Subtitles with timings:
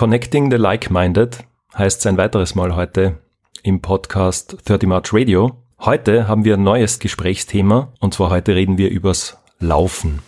[0.00, 1.44] Connecting the Like-Minded
[1.76, 3.18] heißt ein weiteres Mal heute
[3.62, 5.58] im Podcast 30 March Radio.
[5.78, 10.22] Heute haben wir ein neues Gesprächsthema und zwar heute reden wir übers Laufen.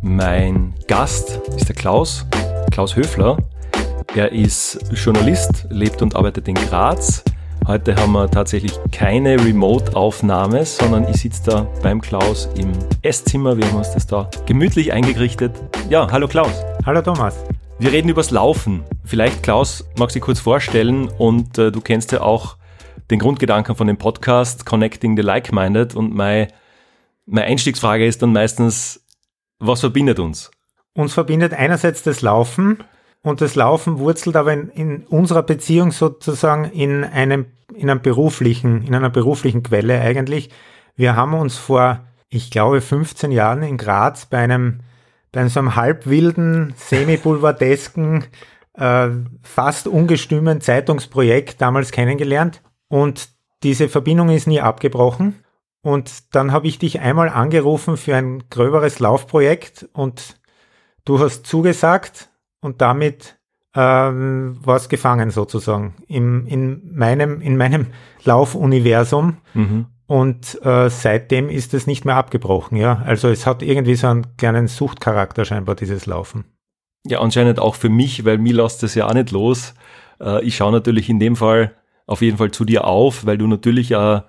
[0.00, 2.24] Mein Gast ist der Klaus,
[2.70, 3.36] Klaus Höfler.
[4.14, 7.24] Er ist Journalist, lebt und arbeitet in Graz.
[7.66, 13.56] Heute haben wir tatsächlich keine Remote-Aufnahme, sondern ich sitze da beim Klaus im Esszimmer.
[13.56, 15.52] Wir haben uns das da gemütlich eingerichtet.
[15.88, 16.62] Ja, hallo Klaus.
[16.84, 17.44] Hallo Thomas.
[17.78, 18.82] Wir reden übers Laufen.
[19.04, 22.56] Vielleicht, Klaus, magst du dich kurz vorstellen und äh, du kennst ja auch
[23.10, 26.48] den Grundgedanken von dem Podcast Connecting the Like-Minded und meine,
[27.26, 29.04] meine Einstiegsfrage ist dann meistens,
[29.58, 30.50] was verbindet uns?
[30.94, 32.82] Uns verbindet einerseits das Laufen
[33.22, 38.86] und das Laufen wurzelt aber in, in unserer Beziehung sozusagen in einem, in einem beruflichen,
[38.86, 40.50] in einer beruflichen Quelle eigentlich.
[40.96, 44.80] Wir haben uns vor, ich glaube, 15 Jahren in Graz bei einem,
[45.32, 48.24] bei so einem halbwilden, semi-boulevardesken,
[48.74, 49.08] äh,
[49.42, 53.28] fast ungestümen Zeitungsprojekt damals kennengelernt und
[53.62, 55.44] diese Verbindung ist nie abgebrochen.
[55.82, 60.38] Und dann habe ich dich einmal angerufen für ein gröberes Laufprojekt und
[61.04, 62.29] du hast zugesagt
[62.60, 63.40] und damit
[63.74, 67.88] ähm, war es gefangen sozusagen Im, in meinem, in meinem
[68.24, 69.38] Laufuniversum.
[69.54, 69.86] Mhm.
[70.06, 73.00] Und äh, seitdem ist es nicht mehr abgebrochen, ja.
[73.06, 76.46] Also es hat irgendwie so einen kleinen Suchtcharakter scheinbar, dieses Laufen.
[77.06, 79.74] Ja, anscheinend auch für mich, weil mir lässt das ja auch nicht los.
[80.20, 81.76] Äh, ich schaue natürlich in dem Fall
[82.06, 84.22] auf jeden Fall zu dir auf, weil du natürlich ein,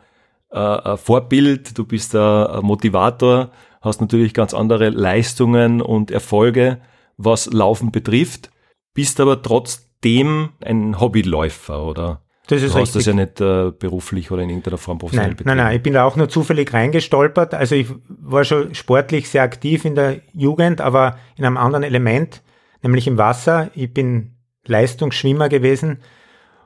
[0.52, 3.50] ein Vorbild, du bist ein Motivator,
[3.82, 6.78] hast natürlich ganz andere Leistungen und Erfolge
[7.24, 8.52] was Laufen betrifft,
[8.94, 12.22] bist aber trotzdem ein Hobbyläufer, oder?
[12.48, 13.00] Das ist du hast richtig.
[13.00, 15.56] das ja nicht äh, beruflich oder in irgendeiner Form professionell nein, betrieben.
[15.56, 17.54] Nein, nein, ich bin da auch nur zufällig reingestolpert.
[17.54, 22.42] Also ich war schon sportlich sehr aktiv in der Jugend, aber in einem anderen Element,
[22.82, 23.72] nämlich im Wasser.
[23.74, 26.00] Ich bin Leistungsschwimmer gewesen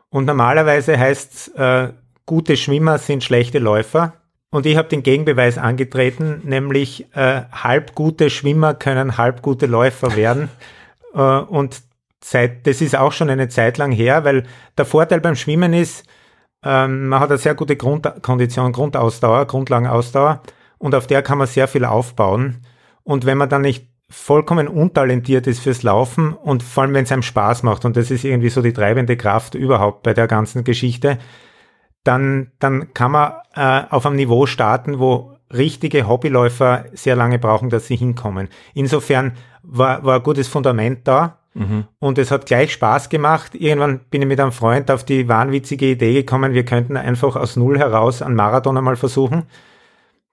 [0.09, 1.93] und normalerweise heißt äh,
[2.25, 4.13] gute Schwimmer sind schlechte Läufer.
[4.55, 10.15] Und ich habe den Gegenbeweis angetreten, nämlich äh, halb gute Schwimmer können halb gute Läufer
[10.15, 10.47] werden.
[11.13, 11.81] äh, und
[12.23, 14.43] seit, das ist auch schon eine Zeit lang her, weil
[14.77, 16.05] der Vorteil beim Schwimmen ist,
[16.63, 20.41] ähm, man hat eine sehr gute Grundkondition, Grundausdauer, Grundlagenausdauer
[20.77, 22.65] und auf der kann man sehr viel aufbauen.
[23.03, 27.11] Und wenn man dann nicht vollkommen untalentiert ist fürs Laufen und vor allem wenn es
[27.11, 30.63] einem Spaß macht und das ist irgendwie so die treibende Kraft überhaupt bei der ganzen
[30.63, 31.17] Geschichte,
[32.05, 37.69] dann, dann kann man äh, auf einem Niveau starten, wo richtige Hobbyläufer sehr lange brauchen,
[37.69, 38.47] dass sie hinkommen.
[38.73, 39.33] Insofern
[39.63, 41.85] war, war ein gutes Fundament da mhm.
[41.99, 43.55] und es hat gleich Spaß gemacht.
[43.55, 47.55] Irgendwann bin ich mit einem Freund auf die wahnwitzige Idee gekommen, wir könnten einfach aus
[47.55, 49.43] Null heraus einen Marathon einmal versuchen.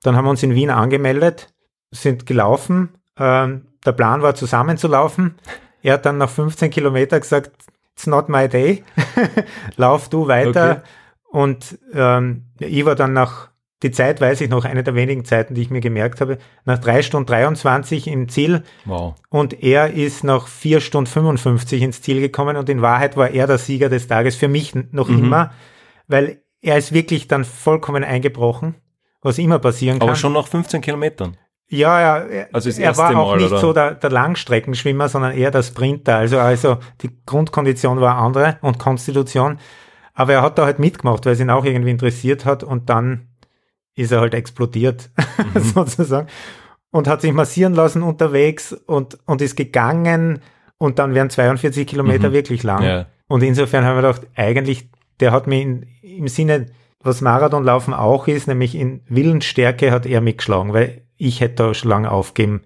[0.03, 1.55] Dann haben wir uns in Wien angemeldet,
[1.91, 2.91] sind gelaufen.
[3.19, 5.37] Ähm, der Plan war zusammenzulaufen.
[5.83, 7.53] Er hat dann nach 15 Kilometern gesagt,
[7.95, 8.85] it's not my day.
[9.77, 10.83] Lauf du weiter.
[10.83, 10.89] Okay
[11.33, 13.49] und ähm, ich war dann nach,
[13.83, 16.79] die Zeit weiß ich noch, eine der wenigen Zeiten, die ich mir gemerkt habe, nach
[16.79, 18.65] drei Stunden 23 im Ziel.
[18.85, 19.15] Wow.
[19.31, 23.47] Und er ist nach vier Stunden 55 ins Ziel gekommen und in Wahrheit war er
[23.47, 25.25] der Sieger des Tages, für mich noch mhm.
[25.25, 25.53] immer,
[26.07, 28.75] weil er ist wirklich dann vollkommen eingebrochen,
[29.23, 30.11] was immer passieren kann.
[30.11, 31.39] Aber schon nach 15 Kilometern.
[31.69, 33.59] Ja, ja, er, also er war auch Mal, nicht oder?
[33.59, 36.17] so der, der Langstreckenschwimmer, sondern eher der Sprinter.
[36.17, 39.59] Also, also die Grundkondition war andere und Konstitution.
[40.15, 43.29] Aber er hat da halt mitgemacht, weil es ihn auch irgendwie interessiert hat und dann
[43.95, 45.11] ist er halt explodiert,
[45.55, 45.61] mhm.
[45.61, 46.29] sozusagen.
[46.91, 50.41] Und hat sich massieren lassen unterwegs und, und ist gegangen
[50.77, 52.33] und dann wären 42 Kilometer mhm.
[52.35, 52.83] wirklich lang.
[52.83, 53.07] Ja.
[53.29, 54.91] Und insofern haben wir gedacht, eigentlich,
[55.21, 56.67] der hat mir in, im Sinne,
[57.01, 61.91] was Marathonlaufen auch ist, nämlich in Willensstärke hat er mitgeschlagen, weil ich hätte da schon
[61.91, 62.63] lange aufgeben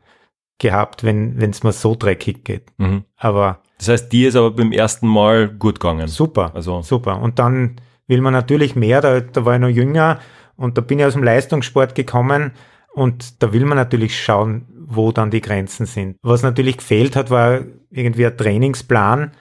[0.59, 2.73] gehabt, wenn es mir so dreckig geht.
[2.79, 3.05] Mhm.
[3.17, 6.09] Aber das heißt, dir ist aber beim ersten Mal gut gegangen.
[6.09, 7.21] Super, also super.
[7.21, 7.77] Und dann
[8.07, 10.19] will man natürlich mehr, da, da war ich noch jünger
[10.57, 12.53] und da bin ich aus dem Leistungssport gekommen
[12.95, 16.17] und da will man natürlich schauen, wo dann die Grenzen sind.
[16.23, 19.33] Was natürlich gefehlt hat, war irgendwie ein Trainingsplan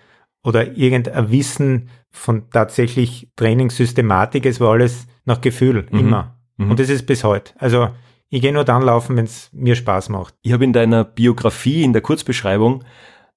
[0.44, 4.46] oder irgendein Wissen von tatsächlich Trainingssystematik.
[4.46, 6.00] Es war alles nach Gefühl, mhm.
[6.00, 6.36] immer.
[6.58, 6.72] Mhm.
[6.72, 7.54] Und das ist bis heute.
[7.58, 7.90] Also
[8.30, 10.34] ich gehe nur dann laufen, wenn es mir Spaß macht.
[10.42, 12.84] Ich habe in deiner Biografie, in der Kurzbeschreibung,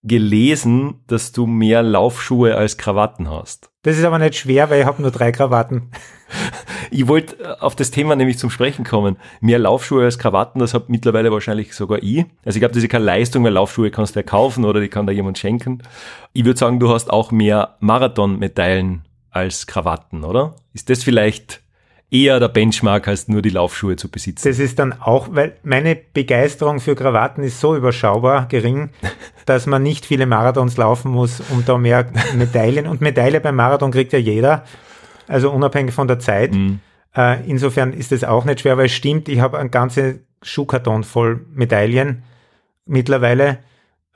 [0.04, 3.70] gelesen, dass du mehr Laufschuhe als Krawatten hast.
[3.82, 5.90] Das ist aber nicht schwer, weil ich habe nur drei Krawatten.
[6.90, 9.16] ich wollte äh, auf das Thema nämlich zum Sprechen kommen.
[9.40, 12.24] Mehr Laufschuhe als Krawatten, das hat mittlerweile wahrscheinlich sogar ich.
[12.44, 14.88] Also ich glaube, das ist keine Leistung, weil Laufschuhe kannst du ja kaufen oder die
[14.88, 15.82] kann da jemand schenken.
[16.32, 20.54] Ich würde sagen, du hast auch mehr Marathon-Medaillen als Krawatten, oder?
[20.74, 21.60] Ist das vielleicht
[22.10, 24.48] eher der Benchmark, als nur die Laufschuhe zu besitzen?
[24.48, 28.90] Das ist dann auch, weil meine Begeisterung für Krawatten ist so überschaubar gering,
[29.46, 32.86] dass man nicht viele Marathons laufen muss, um da mehr Medaillen.
[32.86, 34.64] Und Medaille beim Marathon kriegt ja jeder,
[35.26, 36.54] also unabhängig von der Zeit.
[36.54, 36.80] Mhm.
[37.14, 41.04] Äh, insofern ist es auch nicht schwer, weil es stimmt, ich habe einen ganzen Schuhkarton
[41.04, 42.22] voll Medaillen
[42.86, 43.58] mittlerweile.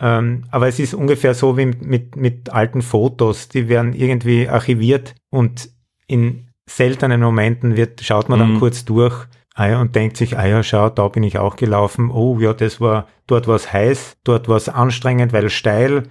[0.00, 4.49] Ähm, aber es ist ungefähr so wie mit, mit, mit alten Fotos, die werden irgendwie
[4.49, 5.71] archiviert und
[6.06, 8.59] in seltenen Momenten wird, schaut man dann mhm.
[8.59, 12.11] kurz durch ah ja, und denkt sich, ah ja, schau, da bin ich auch gelaufen.
[12.11, 16.05] Oh ja, das war, dort war es heiß, dort war es anstrengend, weil steil,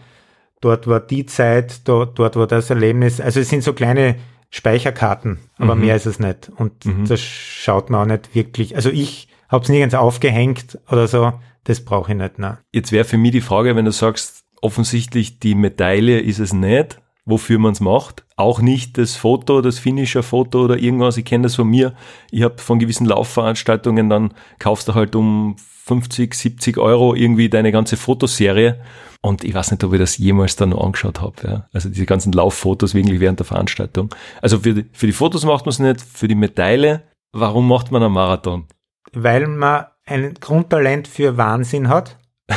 [0.62, 3.19] dort war die Zeit, dort, dort war das Erlebnis.
[3.19, 4.16] Also es sind so kleine
[4.50, 5.81] Speicherkarten, aber mhm.
[5.81, 6.52] mehr ist es nicht.
[6.56, 7.06] Und mhm.
[7.08, 8.75] das schaut man auch nicht wirklich.
[8.75, 11.34] Also ich habe es nirgends aufgehängt oder so.
[11.63, 12.40] Das brauche ich nicht.
[12.40, 12.58] Nein.
[12.72, 17.00] Jetzt wäre für mich die Frage, wenn du sagst, offensichtlich die Medaille ist es nicht,
[17.25, 18.25] wofür man es macht.
[18.35, 21.18] Auch nicht das Foto, das Finisher-Foto oder irgendwas.
[21.18, 21.94] Ich kenne das von mir.
[22.31, 27.71] Ich habe von gewissen Laufveranstaltungen, dann kaufst du halt um 50, 70 Euro irgendwie deine
[27.71, 28.81] ganze Fotoserie.
[29.21, 31.35] Und ich weiß nicht, ob ich das jemals dann noch angeschaut habe.
[31.44, 31.68] Ja.
[31.73, 34.13] Also diese ganzen Lauffotos wirklich während der Veranstaltung.
[34.41, 37.03] Also für die, für die Fotos macht man es nicht, für die Medaille.
[37.31, 38.65] Warum macht man einen Marathon?
[39.13, 42.17] Weil man ein Grundtalent für Wahnsinn hat,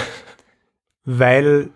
[1.04, 1.70] weil,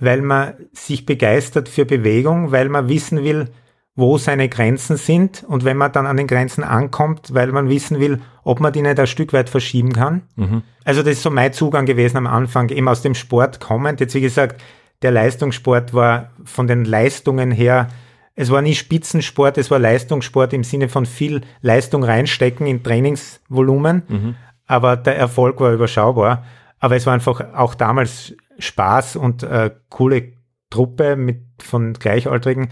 [0.00, 3.48] weil man sich begeistert für Bewegung, weil man wissen will,
[3.94, 7.98] wo seine Grenzen sind und wenn man dann an den Grenzen ankommt, weil man wissen
[7.98, 10.22] will, ob man die nicht ein Stück weit verschieben kann.
[10.36, 10.62] Mhm.
[10.84, 13.98] Also das ist so mein Zugang gewesen am Anfang, eben aus dem Sport kommend.
[13.98, 14.62] Jetzt wie gesagt,
[15.02, 17.88] der Leistungssport war von den Leistungen her,
[18.36, 24.02] es war nie Spitzensport, es war Leistungssport im Sinne von viel Leistung reinstecken in Trainingsvolumen.
[24.08, 24.34] Mhm
[24.68, 26.44] aber der Erfolg war überschaubar.
[26.78, 30.32] Aber es war einfach auch damals Spaß und äh, coole
[30.70, 32.68] Truppe mit von Gleichaltrigen.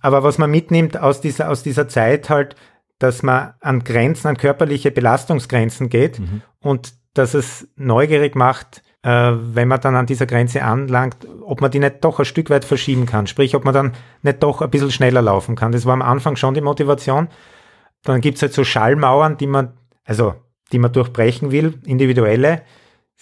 [0.00, 2.56] Aber was man mitnimmt aus dieser, aus dieser Zeit halt,
[2.98, 6.42] dass man an Grenzen, an körperliche Belastungsgrenzen geht mhm.
[6.60, 11.70] und dass es neugierig macht, äh, wenn man dann an dieser Grenze anlangt, ob man
[11.70, 13.26] die nicht doch ein Stück weit verschieben kann.
[13.26, 13.92] Sprich, ob man dann
[14.22, 15.72] nicht doch ein bisschen schneller laufen kann.
[15.72, 17.28] Das war am Anfang schon die Motivation.
[18.02, 19.74] Dann gibt's halt so Schallmauern, die man,
[20.04, 20.34] also
[20.72, 22.62] die man durchbrechen will, individuelle,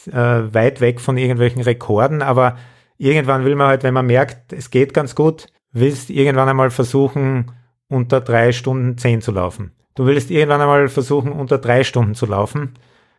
[0.08, 2.56] äh, weit weg von irgendwelchen Rekorden, aber
[2.99, 7.52] irgendwann will man halt, wenn man merkt, es geht ganz gut, willst irgendwann einmal versuchen,
[7.88, 9.73] unter drei Stunden zehn zu laufen.
[9.94, 12.75] Du willst irgendwann einmal versuchen, unter drei Stunden zu laufen.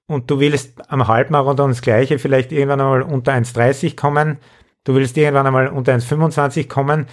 [0.08, 4.38] Und du willst am Halbmarathon das Gleiche, vielleicht irgendwann einmal unter 1,30 kommen.
[4.84, 7.06] Du willst irgendwann einmal unter 1,25 kommen.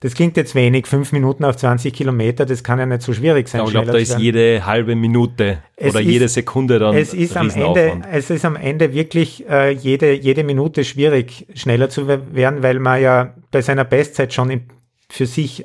[0.00, 3.48] Das klingt jetzt wenig, fünf Minuten auf 20 Kilometer, das kann ja nicht so schwierig
[3.48, 3.62] sein.
[3.64, 7.34] ich glaube, da ist jede halbe Minute es oder ist, jede Sekunde dann es ist
[7.36, 12.62] am Ende, Es ist am Ende wirklich äh, jede, jede Minute schwierig, schneller zu werden,
[12.62, 14.68] weil man ja bei seiner Bestzeit schon in,
[15.08, 15.64] für sich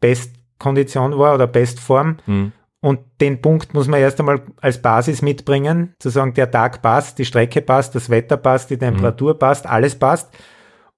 [0.00, 2.18] Bestkondition war oder Bestform.
[2.26, 2.52] Mhm.
[2.80, 7.18] Und den Punkt muss man erst einmal als Basis mitbringen, zu sagen, der Tag passt,
[7.18, 9.38] die Strecke passt, das Wetter passt, die Temperatur mhm.
[9.38, 10.30] passt, alles passt.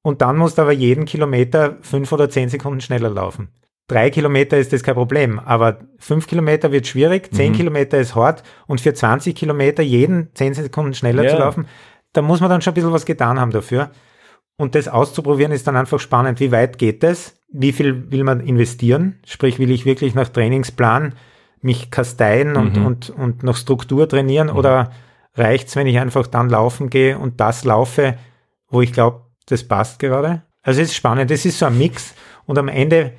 [0.02, 3.48] Und dann musst du aber jeden Kilometer fünf oder zehn Sekunden schneller laufen.
[3.86, 7.56] Drei Kilometer ist das kein Problem, aber fünf Kilometer wird schwierig, zehn mhm.
[7.56, 11.30] Kilometer ist hart und für 20 Kilometer jeden zehn Sekunden schneller ja.
[11.30, 11.66] zu laufen,
[12.12, 13.90] da muss man dann schon ein bisschen was getan haben dafür.
[14.56, 16.38] Und das auszuprobieren ist dann einfach spannend.
[16.38, 17.40] Wie weit geht es?
[17.52, 19.18] Wie viel will man investieren?
[19.26, 21.14] Sprich, will ich wirklich nach Trainingsplan
[21.62, 22.86] mich kasteien und, mhm.
[22.86, 24.56] und, und nach Struktur trainieren mhm.
[24.56, 24.92] oder
[25.34, 28.18] reicht's, wenn ich einfach dann laufen gehe und das laufe,
[28.68, 30.42] wo ich glaube, das passt gerade.
[30.62, 32.14] Also es ist spannend, es ist so ein Mix
[32.46, 33.14] und am Ende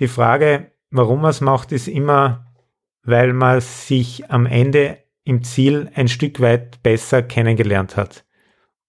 [0.00, 2.52] die Frage, warum man es macht, ist immer,
[3.02, 8.24] weil man sich am Ende im Ziel ein Stück weit besser kennengelernt hat.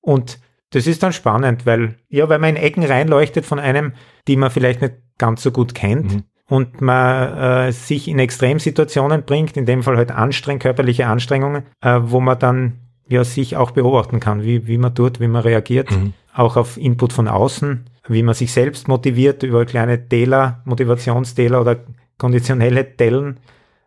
[0.02, 0.40] Und
[0.72, 3.94] das ist dann spannend, weil, ja, weil man in Ecken reinleuchtet von einem,
[4.28, 6.24] die man vielleicht nicht ganz so gut kennt mhm.
[6.48, 12.00] und man äh, sich in Extremsituationen bringt, in dem Fall halt anstrengend, körperliche Anstrengungen, äh,
[12.02, 15.92] wo man dann ja sich auch beobachten kann, wie, wie man tut, wie man reagiert.
[15.92, 21.62] Mhm auch auf Input von außen, wie man sich selbst motiviert über kleine Täler, Motivationstäler
[21.62, 21.78] oder
[22.18, 23.40] konditionelle Dellen,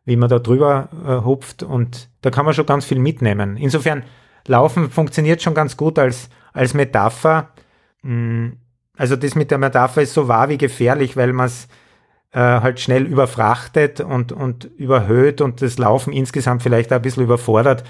[0.04, 3.56] wie man da drüber äh, hupft und da kann man schon ganz viel mitnehmen.
[3.56, 4.02] Insofern,
[4.46, 7.50] Laufen funktioniert schon ganz gut als, als Metapher.
[8.02, 8.52] Mm,
[8.96, 11.68] also das mit der Metapher ist so wahr wie gefährlich, weil man es
[12.32, 17.24] äh, halt schnell überfrachtet und, und überhöht und das Laufen insgesamt vielleicht auch ein bisschen
[17.24, 17.84] überfordert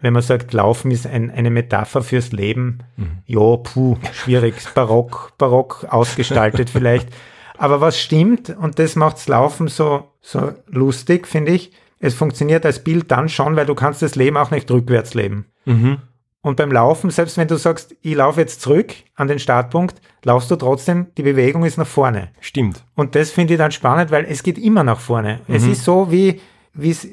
[0.00, 3.18] wenn man sagt, Laufen ist ein, eine Metapher fürs Leben, mhm.
[3.26, 7.08] ja, puh, schwierig, barock, barock ausgestaltet vielleicht.
[7.56, 12.84] Aber was stimmt, und das macht's Laufen so, so lustig, finde ich, es funktioniert als
[12.84, 15.46] Bild dann schon, weil du kannst das Leben auch nicht rückwärts leben.
[15.64, 15.98] Mhm.
[16.40, 20.48] Und beim Laufen, selbst wenn du sagst, ich laufe jetzt zurück an den Startpunkt, laufst
[20.52, 22.28] du trotzdem, die Bewegung ist nach vorne.
[22.40, 22.84] Stimmt.
[22.94, 25.40] Und das finde ich dann spannend, weil es geht immer nach vorne.
[25.48, 25.54] Mhm.
[25.56, 26.40] Es ist so, wie
[26.78, 27.08] wie es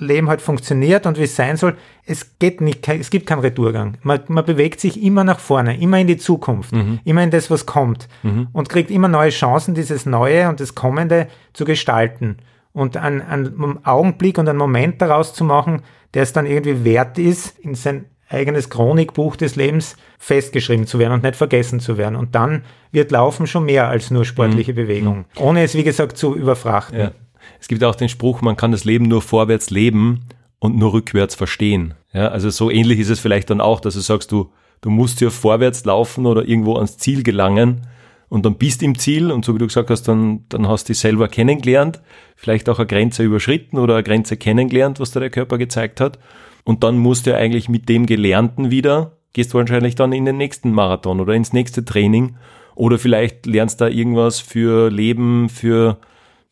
[0.00, 1.76] Leben halt funktioniert und wie es sein soll.
[2.04, 3.98] Es geht nicht, es gibt keinen Retourgang.
[4.02, 7.00] Man, man bewegt sich immer nach vorne, immer in die Zukunft, mhm.
[7.04, 8.48] immer in das, was kommt mhm.
[8.52, 12.38] und kriegt immer neue Chancen, dieses Neue und das Kommende zu gestalten
[12.72, 15.82] und einen, einen Augenblick und einen Moment daraus zu machen,
[16.14, 21.14] der es dann irgendwie wert ist, in sein eigenes Chronikbuch des Lebens festgeschrieben zu werden
[21.14, 22.14] und nicht vergessen zu werden.
[22.16, 24.76] Und dann wird Laufen schon mehr als nur sportliche mhm.
[24.76, 26.98] Bewegung, ohne es, wie gesagt, zu überfrachten.
[26.98, 27.10] Ja.
[27.58, 30.20] Es gibt auch den Spruch, man kann das Leben nur vorwärts leben
[30.58, 31.94] und nur rückwärts verstehen.
[32.12, 35.20] Ja, also so ähnlich ist es vielleicht dann auch, dass du sagst, du, du musst
[35.20, 37.86] ja vorwärts laufen oder irgendwo ans Ziel gelangen
[38.28, 40.92] und dann bist im Ziel und so wie du gesagt hast, dann, dann hast du
[40.92, 42.00] dich selber kennengelernt,
[42.36, 46.18] vielleicht auch eine Grenze überschritten oder eine Grenze kennengelernt, was da der Körper gezeigt hat.
[46.64, 50.24] Und dann musst du ja eigentlich mit dem Gelernten wieder, gehst du wahrscheinlich dann in
[50.24, 52.36] den nächsten Marathon oder ins nächste Training
[52.74, 55.98] oder vielleicht lernst da irgendwas für Leben, für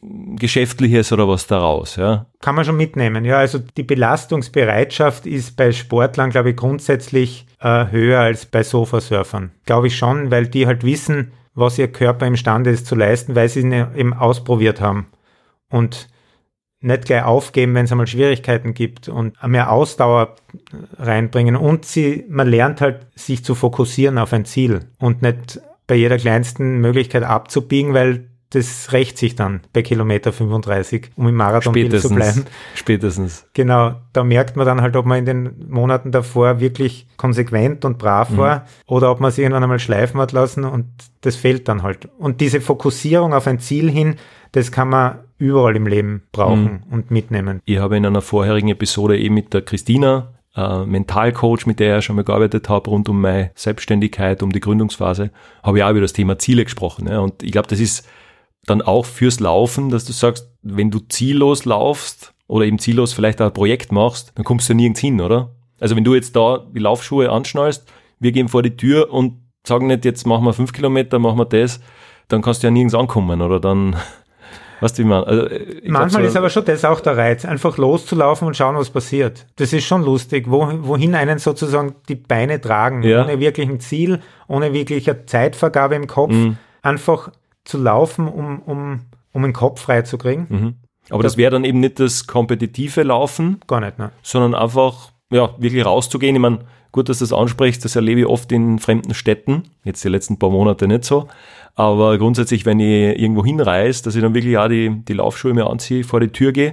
[0.00, 2.26] Geschäftliches oder was daraus, ja?
[2.40, 3.38] Kann man schon mitnehmen, ja.
[3.38, 9.50] Also die Belastungsbereitschaft ist bei Sportlern, glaube ich, grundsätzlich äh, höher als bei Sofasurfern.
[9.66, 13.48] Glaube ich schon, weil die halt wissen, was ihr Körper imstande ist zu leisten, weil
[13.48, 15.08] sie ihn eben ausprobiert haben.
[15.68, 16.08] Und
[16.80, 20.36] nicht gleich aufgeben, wenn es einmal Schwierigkeiten gibt und mehr Ausdauer
[20.96, 21.56] reinbringen.
[21.56, 26.18] Und sie, man lernt halt, sich zu fokussieren auf ein Ziel und nicht bei jeder
[26.18, 32.08] kleinsten Möglichkeit abzubiegen, weil das rächt sich dann bei Kilometer 35, um im Marathon zu
[32.08, 32.46] bleiben.
[32.74, 33.46] Spätestens.
[33.52, 37.98] Genau, da merkt man dann halt, ob man in den Monaten davor wirklich konsequent und
[37.98, 38.36] brav mhm.
[38.38, 40.86] war oder ob man sich irgendwann einmal schleifen hat lassen und
[41.20, 42.08] das fehlt dann halt.
[42.18, 44.16] Und diese Fokussierung auf ein Ziel hin,
[44.52, 46.92] das kann man überall im Leben brauchen mhm.
[46.92, 47.60] und mitnehmen.
[47.66, 52.04] Ich habe in einer vorherigen Episode eben mit der Christina äh, Mentalcoach, mit der ich
[52.04, 55.30] schon mal gearbeitet habe, rund um meine Selbstständigkeit, um die Gründungsphase,
[55.62, 57.08] habe ich auch über das Thema Ziele gesprochen.
[57.08, 58.08] Und ich glaube, das ist
[58.68, 63.40] dann auch fürs Laufen, dass du sagst, wenn du ziellos laufst oder eben ziellos vielleicht
[63.40, 65.50] ein Projekt machst, dann kommst du nirgends hin, oder?
[65.80, 67.86] Also wenn du jetzt da die Laufschuhe anschnallst,
[68.18, 71.44] wir gehen vor die Tür und sagen nicht, jetzt machen wir fünf Kilometer, machen wir
[71.44, 71.80] das,
[72.28, 73.96] dann kannst du ja nirgends ankommen, oder dann,
[74.80, 75.46] weißt du, wie man, also
[75.84, 79.46] Manchmal so, ist aber schon das auch der Reiz, einfach loszulaufen und schauen, was passiert.
[79.56, 83.24] Das ist schon lustig, wo, wohin einen sozusagen die Beine tragen, ja.
[83.24, 86.56] ohne wirklichen Ziel, ohne wirkliche Zeitvergabe im Kopf, mhm.
[86.82, 87.30] einfach
[87.68, 89.00] zu laufen, um, um,
[89.32, 90.46] um den Kopf frei zu kriegen.
[90.48, 90.74] Mhm.
[91.10, 94.10] Aber das, das wäre dann eben nicht das kompetitive Laufen, gar nicht, ne?
[94.22, 96.34] sondern einfach ja, wirklich rauszugehen.
[96.34, 96.60] Ich meine,
[96.92, 100.38] gut, dass du das ansprichst, das erlebe ich oft in fremden Städten, jetzt die letzten
[100.38, 101.28] paar Monate nicht so,
[101.74, 105.68] aber grundsätzlich, wenn ich irgendwo hinreise, dass ich dann wirklich auch die, die Laufschuhe mir
[105.68, 106.72] anziehe, vor die Tür gehe,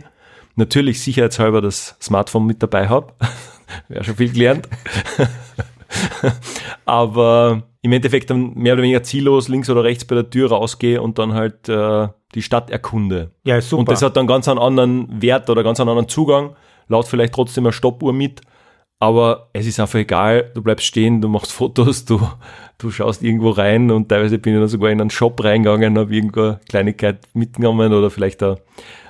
[0.55, 3.13] natürlich sicherheitshalber das Smartphone mit dabei habe,
[3.89, 4.69] wäre schon viel gelernt,
[6.85, 10.99] aber im Endeffekt dann mehr oder weniger ziellos links oder rechts bei der Tür rausgehe
[10.99, 13.29] und dann halt äh, die Stadt erkunde.
[13.43, 13.81] Ja, super.
[13.81, 16.55] Und das hat dann ganz einen anderen Wert oder ganz einen anderen Zugang.
[16.87, 18.41] Laut vielleicht trotzdem eine Stoppuhr mit,
[18.97, 20.49] aber es ist einfach egal.
[20.55, 22.27] Du bleibst stehen, du machst Fotos, du,
[22.79, 26.15] du schaust irgendwo rein und teilweise bin ich dann sogar in einen Shop reingegangen, habe
[26.15, 28.57] irgendwo eine Kleinigkeit mitgenommen oder vielleicht eine,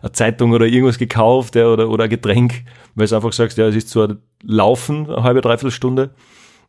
[0.01, 2.65] eine Zeitung oder irgendwas gekauft ja, oder, oder ein Getränk,
[2.96, 6.13] weil du einfach sagst, ja, es ist zwar Laufen, eine halbe, dreiviertel Stunde,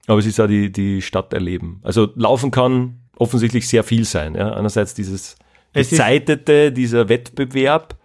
[0.07, 1.81] aber es ist ja die, die Stadt erleben.
[1.83, 4.35] Also laufen kann offensichtlich sehr viel sein.
[4.35, 4.53] Ja?
[4.55, 5.37] Einerseits dieses
[5.73, 7.97] gezeitete, dieser Wettbewerb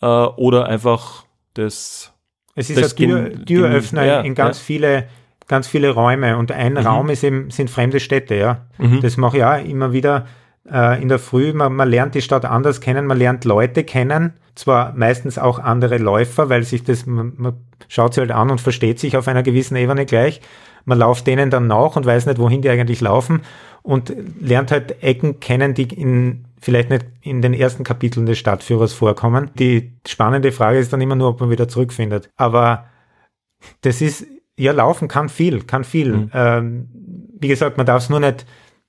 [0.00, 1.24] äh, oder einfach
[1.54, 2.12] das.
[2.54, 4.64] Es ist das ein Tür, Türöffner ja, in ganz ja.
[4.64, 5.08] viele
[5.48, 6.78] ganz viele Räume und ein mhm.
[6.78, 8.66] Raum ist eben, sind fremde Städte, ja.
[8.78, 9.00] Mhm.
[9.00, 10.26] Das mache ich auch immer wieder
[10.68, 11.52] äh, in der Früh.
[11.52, 15.98] Man, man lernt die Stadt anders kennen, man lernt Leute kennen, zwar meistens auch andere
[15.98, 17.54] Läufer, weil sich das, man, man
[17.88, 20.40] schaut sie halt an und versteht sich auf einer gewissen Ebene gleich
[20.86, 23.42] man lauft denen dann nach und weiß nicht, wohin die eigentlich laufen
[23.82, 28.94] und lernt halt Ecken kennen, die in, vielleicht nicht in den ersten Kapiteln des Stadtführers
[28.94, 29.50] vorkommen.
[29.58, 32.30] Die spannende Frage ist dann immer nur, ob man wieder zurückfindet.
[32.36, 32.86] Aber
[33.82, 34.26] das ist,
[34.56, 36.12] ja, laufen kann viel, kann viel.
[36.12, 36.30] Mhm.
[36.32, 36.88] Ähm,
[37.38, 38.46] wie gesagt, man darf es nur nicht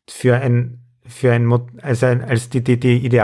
[0.09, 1.51] für ein, für ein,
[1.81, 3.21] also ein, als die, die, die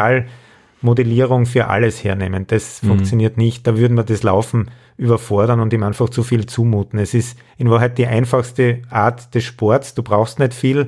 [0.84, 2.46] Idealmodellierung für alles hernehmen.
[2.48, 2.88] Das mhm.
[2.88, 3.66] funktioniert nicht.
[3.66, 7.00] Da würden wir das Laufen überfordern und ihm einfach zu viel zumuten.
[7.00, 9.96] Es ist in Wahrheit die einfachste Art des Sports.
[9.96, 10.88] Du brauchst nicht viel,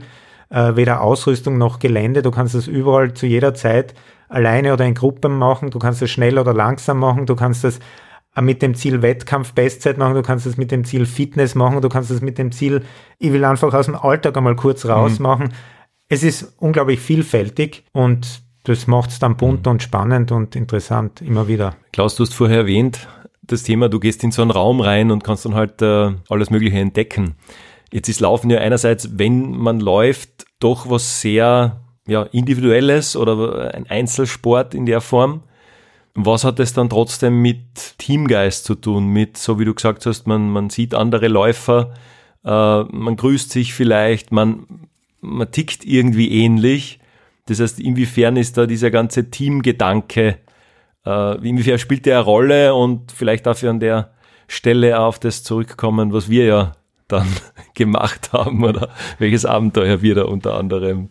[0.49, 2.21] äh, weder Ausrüstung noch Gelände.
[2.21, 3.95] Du kannst es überall zu jeder Zeit
[4.27, 5.71] alleine oder in Gruppen machen.
[5.71, 7.25] Du kannst es schnell oder langsam machen.
[7.25, 7.79] Du kannst es
[8.41, 11.87] mit dem Ziel Wettkampf Bestzeit machen, du kannst es mit dem Ziel Fitness machen, du
[11.87, 12.83] kannst es mit dem Ziel,
[13.17, 15.23] ich will einfach aus dem Alltag einmal kurz raus mhm.
[15.23, 15.53] machen.
[16.09, 19.73] Es ist unglaublich vielfältig und das macht es dann bunt mhm.
[19.73, 21.75] und spannend und interessant immer wieder.
[21.93, 23.07] Klaus, du hast vorher erwähnt,
[23.43, 26.49] das Thema, du gehst in so einen Raum rein und kannst dann halt äh, alles
[26.49, 27.35] Mögliche entdecken.
[27.91, 33.87] Jetzt ist Laufen ja einerseits, wenn man läuft, doch was sehr ja, individuelles oder ein
[33.87, 35.43] Einzelsport in der Form.
[36.13, 39.07] Was hat es dann trotzdem mit Teamgeist zu tun?
[39.07, 41.93] Mit, so wie du gesagt hast, man, man sieht andere Läufer,
[42.43, 44.65] äh, man grüßt sich vielleicht, man,
[45.21, 46.99] man tickt irgendwie ähnlich.
[47.45, 50.39] Das heißt, inwiefern ist da dieser ganze Teamgedanke,
[51.05, 54.11] äh, inwiefern spielt der eine Rolle und vielleicht dafür an der
[54.47, 56.71] Stelle auf das zurückkommen, was wir ja
[57.07, 57.27] dann
[57.75, 61.09] gemacht haben oder welches Abenteuer wir da unter anderem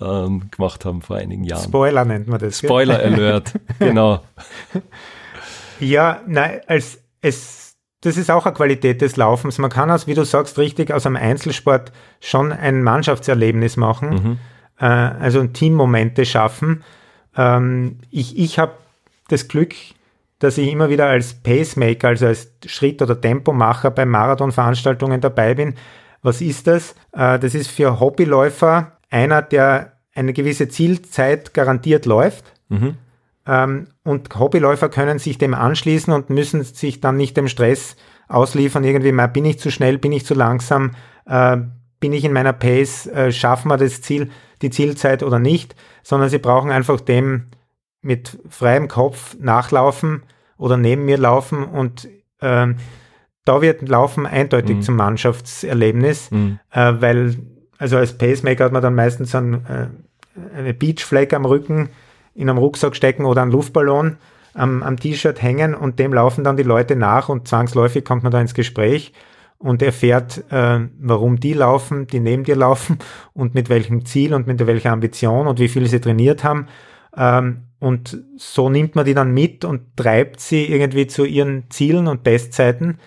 [0.00, 1.64] ähm, gemacht haben vor einigen Jahren.
[1.64, 2.58] Spoiler nennt man das.
[2.58, 4.20] Spoiler Alert, genau.
[5.80, 9.58] Ja, nein, als es, das ist auch eine Qualität des Laufens.
[9.58, 14.38] Man kann aus, wie du sagst, richtig aus einem Einzelsport schon ein Mannschaftserlebnis machen, mhm.
[14.82, 16.82] Äh, also Teammomente schaffen.
[17.36, 18.72] Ähm, ich ich habe
[19.28, 19.74] das Glück,
[20.40, 25.74] dass ich immer wieder als Pacemaker, also als Schritt- oder Tempomacher bei Marathonveranstaltungen dabei bin.
[26.20, 26.94] Was ist das?
[27.12, 32.52] Äh, das ist für Hobbyläufer einer, der eine gewisse Zielzeit garantiert läuft.
[32.68, 32.96] Mhm.
[33.46, 37.96] Ähm, und Hobbyläufer können sich dem anschließen und müssen sich dann nicht dem Stress
[38.28, 40.92] ausliefern, irgendwie mal bin ich zu schnell, bin ich zu langsam,
[41.26, 41.58] äh,
[42.00, 44.30] bin ich in meiner Pace, äh, schaffen wir das Ziel,
[44.62, 47.48] die Zielzeit oder nicht, sondern sie brauchen einfach dem
[48.00, 50.22] mit freiem Kopf nachlaufen
[50.56, 52.08] oder neben mir laufen und
[52.40, 52.76] ähm,
[53.44, 54.82] da wird Laufen eindeutig mhm.
[54.82, 56.58] zum Mannschaftserlebnis, mhm.
[56.70, 57.36] äh, weil
[57.78, 59.88] also als Pacemaker hat man dann meistens ein, äh,
[60.56, 61.88] eine Beachflag am Rücken
[62.34, 64.16] in einem Rucksack stecken oder einen Luftballon
[64.54, 68.30] am, am T-Shirt hängen und dem laufen dann die Leute nach und zwangsläufig kommt man
[68.30, 69.12] da ins Gespräch
[69.62, 72.98] und erfährt, äh, warum die laufen, die neben dir laufen
[73.32, 76.66] und mit welchem Ziel und mit welcher Ambition und wie viel sie trainiert haben.
[77.16, 82.06] Ähm, und so nimmt man die dann mit und treibt sie irgendwie zu ihren Zielen
[82.06, 82.98] und Bestzeiten.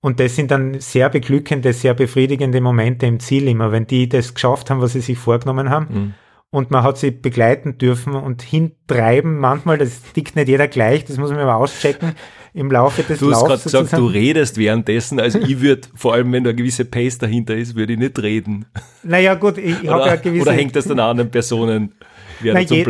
[0.00, 4.34] Und das sind dann sehr beglückende, sehr befriedigende Momente im Ziel immer, wenn die das
[4.34, 5.86] geschafft haben, was sie sich vorgenommen haben.
[5.90, 6.14] Mhm.
[6.50, 9.38] Und man hat sie begleiten dürfen und hintreiben.
[9.38, 12.14] Manchmal, das tickt nicht jeder gleich, das muss man aber auschecken
[12.56, 15.20] im Laufe des Du hast gerade gesagt, du redest währenddessen.
[15.20, 18.18] Also ich würde, vor allem wenn da eine gewisse Pace dahinter ist, würde ich nicht
[18.20, 18.64] reden.
[19.02, 20.42] Naja gut, ich, ich habe ja gewisse...
[20.42, 21.94] Oder hängt das dann an anderen Personen?
[22.42, 22.86] Na, je,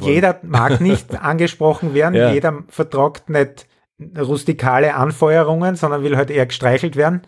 [0.00, 2.32] jeder mag nicht angesprochen werden, ja.
[2.32, 3.66] jeder vertragt nicht
[4.18, 7.22] rustikale Anfeuerungen, sondern will halt eher gestreichelt werden.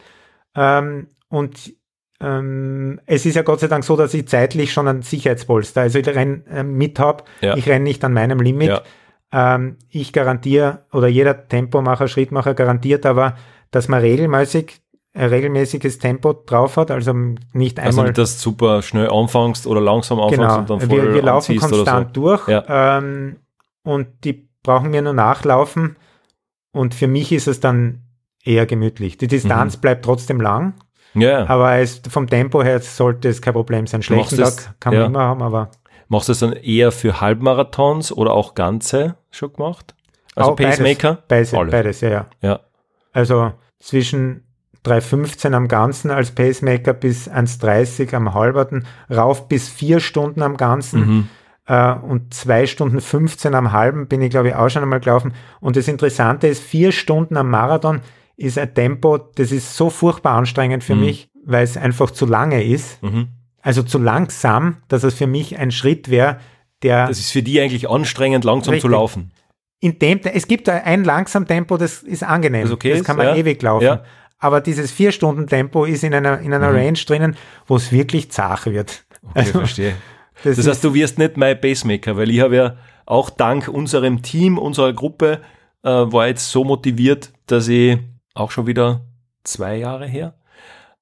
[0.57, 1.75] Ähm, und
[2.21, 5.99] ähm, es ist ja Gott sei Dank so, dass ich zeitlich schon ein Sicherheitspolster, also
[5.99, 7.57] ich renne äh, mit habe, ja.
[7.57, 8.69] ich renne nicht an meinem Limit.
[8.69, 8.83] Ja.
[9.37, 13.35] Ähm, ich garantiere, oder jeder Tempomacher, Schrittmacher garantiert aber,
[13.73, 14.81] dass man regelmäßig
[15.13, 17.13] ein regelmäßiges Tempo drauf hat, also
[17.53, 17.87] nicht einmal.
[17.87, 20.59] Also nicht, dass du super schnell anfängst oder langsam anfängst genau.
[20.59, 22.23] und dann voll Wir, wir laufen konstant so.
[22.23, 22.99] durch ja.
[22.99, 23.37] ähm,
[23.85, 25.97] und die brauchen mir nur nachlaufen
[26.73, 28.03] und für mich ist es dann
[28.45, 29.17] eher gemütlich.
[29.17, 29.81] Die Distanz mhm.
[29.81, 30.75] bleibt trotzdem lang,
[31.15, 31.49] ja.
[31.49, 34.03] aber es, vom Tempo her sollte es kein Problem sein.
[34.03, 35.07] Schlechten Tag kann man ja.
[35.07, 35.71] immer haben, aber.
[36.09, 39.95] Machst du es dann eher für Halbmarathons oder auch ganze schon gemacht?
[40.35, 41.23] Also auch Pacemaker?
[41.29, 42.27] Beides, beides, beides, ja, ja.
[42.43, 42.61] ja.
[43.13, 44.45] Also zwischen
[44.85, 51.07] 3,15 am Ganzen als Pacemaker bis 1,30 am halberten, rauf bis vier Stunden am Ganzen.
[51.07, 51.29] Mhm.
[51.67, 55.33] Uh, und zwei Stunden 15 am halben bin ich, glaube ich, auch schon einmal gelaufen.
[55.61, 58.03] Und das Interessante ist, vier Stunden am Marathon
[58.37, 61.01] ist ein Tempo, das ist so furchtbar anstrengend für mhm.
[61.01, 63.03] mich, weil es einfach zu lange ist.
[63.03, 63.29] Mhm.
[63.65, 66.39] Also zu langsam, dass es für mich ein Schritt wäre,
[66.83, 67.09] der.
[67.09, 68.83] Das ist für die eigentlich anstrengend, langsam richtig.
[68.83, 69.33] zu laufen.
[69.81, 72.63] In dem, es gibt ein langsam Tempo, das ist angenehm.
[72.63, 73.37] Das, okay das kann man ja.
[73.37, 73.85] ewig laufen.
[73.85, 74.05] Ja
[74.45, 76.77] aber dieses Vier-Stunden-Tempo ist in einer, in einer mhm.
[76.77, 79.05] Range drinnen, wo es wirklich zart wird.
[79.23, 79.95] Okay, also, verstehe.
[80.43, 84.21] Das, das heißt, du wirst nicht mein Pacemaker, weil ich habe ja auch dank unserem
[84.21, 85.41] Team, unserer Gruppe,
[85.83, 87.97] äh, war jetzt so motiviert, dass ich
[88.35, 89.07] auch schon wieder
[89.45, 90.35] zwei Jahre her,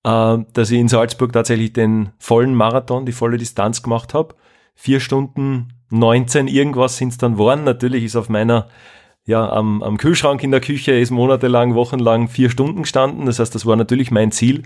[0.03, 4.35] dass ich in Salzburg tatsächlich den vollen Marathon, die volle Distanz gemacht habe.
[4.75, 7.65] Vier Stunden 19 irgendwas sind es dann worden.
[7.65, 8.69] Natürlich ist auf meiner
[9.25, 13.27] ja, am, am Kühlschrank in der Küche ist monatelang, wochenlang vier Stunden gestanden.
[13.27, 14.65] Das heißt, das war natürlich mein Ziel.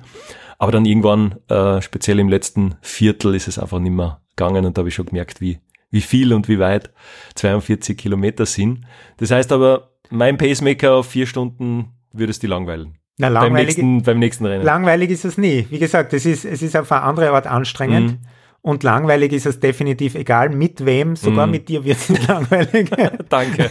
[0.59, 4.77] Aber dann irgendwann, äh, speziell im letzten Viertel, ist es einfach nicht mehr gegangen und
[4.77, 5.59] da habe ich schon gemerkt, wie,
[5.91, 6.91] wie viel und wie weit
[7.35, 8.87] 42 Kilometer sind.
[9.19, 12.99] Das heißt aber, mein Pacemaker auf vier Stunden würde es die langweilen.
[13.19, 14.65] Na, langweilig, beim, nächsten, beim nächsten Rennen.
[14.65, 15.67] Langweilig ist es nie.
[15.71, 18.13] Wie gesagt, es ist, es ist auf eine andere Art anstrengend.
[18.13, 18.19] Mhm.
[18.67, 21.51] Und langweilig ist es definitiv egal, mit wem, sogar mm.
[21.53, 22.91] mit dir wird es langweilig.
[23.29, 23.71] Danke.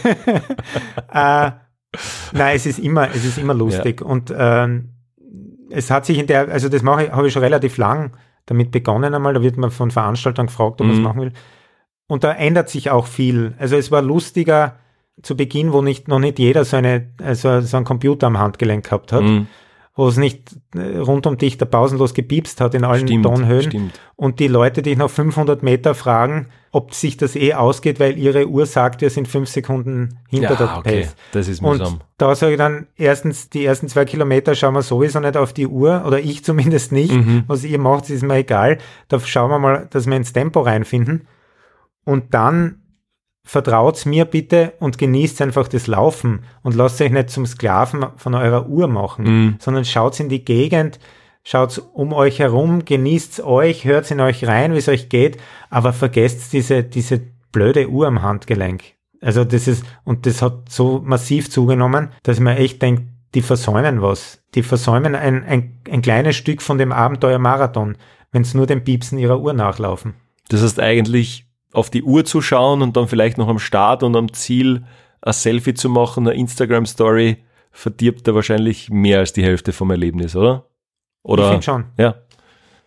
[1.12, 1.50] äh,
[2.32, 4.00] nein, es ist immer, es ist immer lustig.
[4.00, 4.06] Ja.
[4.06, 4.94] Und ähm,
[5.68, 8.70] es hat sich in der, also das mache ich, habe ich schon relativ lang damit
[8.70, 9.34] begonnen einmal.
[9.34, 11.02] Da wird man von Veranstaltern gefragt, ob man es mm.
[11.02, 11.32] machen will.
[12.06, 13.54] Und da ändert sich auch viel.
[13.58, 14.78] Also es war lustiger
[15.22, 18.84] zu Beginn, wo nicht, noch nicht jeder so, eine, also so einen Computer am Handgelenk
[18.84, 19.22] gehabt hat.
[19.22, 19.46] Mm
[19.96, 23.62] wo es nicht äh, rund um dich da pausenlos gepiepst hat in allen Stimmt, Tonhöhen
[23.62, 24.00] stimmt.
[24.14, 28.46] und die Leute dich nach 500 Meter fragen, ob sich das eh ausgeht, weil ihre
[28.46, 31.16] Uhr sagt, wir sind fünf Sekunden hinter Ja, der okay, Pace.
[31.32, 32.00] das ist Und mühsam.
[32.18, 35.66] da sage ich dann, erstens, die ersten zwei Kilometer schauen wir sowieso nicht auf die
[35.66, 37.14] Uhr, oder ich zumindest nicht.
[37.14, 37.44] Mhm.
[37.46, 38.76] Was ihr macht, ist mir egal.
[39.08, 41.26] Da schauen wir mal, dass wir ins Tempo reinfinden.
[42.04, 42.82] Und dann
[43.46, 48.34] vertraut's mir bitte und genießt einfach das Laufen und lasst euch nicht zum Sklaven von
[48.34, 49.56] eurer Uhr machen, Mhm.
[49.60, 50.98] sondern schaut in die Gegend,
[51.44, 55.38] schaut um euch herum, genießt euch, hört in euch rein, wie es euch geht,
[55.70, 58.82] aber vergesst diese, diese blöde Uhr am Handgelenk.
[59.22, 63.04] Also das ist, und das hat so massiv zugenommen, dass man echt denkt,
[63.34, 64.42] die versäumen was.
[64.56, 67.96] Die versäumen ein, ein, ein kleines Stück von dem Abenteuer-Marathon,
[68.32, 70.14] wenn es nur dem Piepsen ihrer Uhr nachlaufen.
[70.48, 71.45] Das heißt eigentlich
[71.76, 74.84] auf die Uhr zu schauen und dann vielleicht noch am Start und am Ziel
[75.20, 77.38] ein Selfie zu machen, eine Instagram-Story,
[77.70, 80.66] verdirbt da wahrscheinlich mehr als die Hälfte vom Erlebnis, oder?
[81.24, 81.48] Ich Oder?
[81.48, 81.84] finde schon.
[81.98, 82.14] Ja.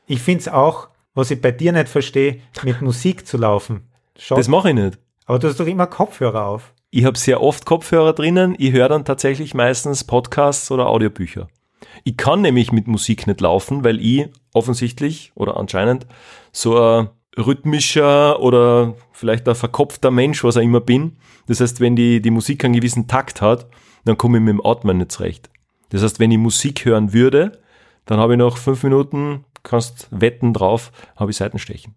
[0.08, 3.90] Ich finde es auch, was ich bei dir nicht verstehe, mit Musik zu laufen.
[4.18, 4.98] Schau, Das mache ich nicht.
[5.26, 6.74] aber du hast doch immer Kopfhörer auf.
[6.90, 8.56] Ich habe sehr oft Kopfhörer drinnen.
[8.58, 11.48] Ich höre dann tatsächlich meistens Podcasts oder Audiobücher.
[12.04, 16.08] Ich kann nämlich mit Musik nicht laufen, weil ich offensichtlich oder anscheinend
[16.52, 21.18] so ein rhythmischer oder vielleicht ein verkopfter Mensch, was er immer bin.
[21.48, 23.68] Das heißt, wenn die, die Musik einen gewissen Takt hat,
[24.06, 25.50] dann komme ich mit dem Atmen nicht zurecht.
[25.90, 27.60] Das heißt, wenn ich Musik hören würde,
[28.06, 31.96] dann habe ich nach fünf Minuten, kannst wetten drauf, habe ich Seitenstechen.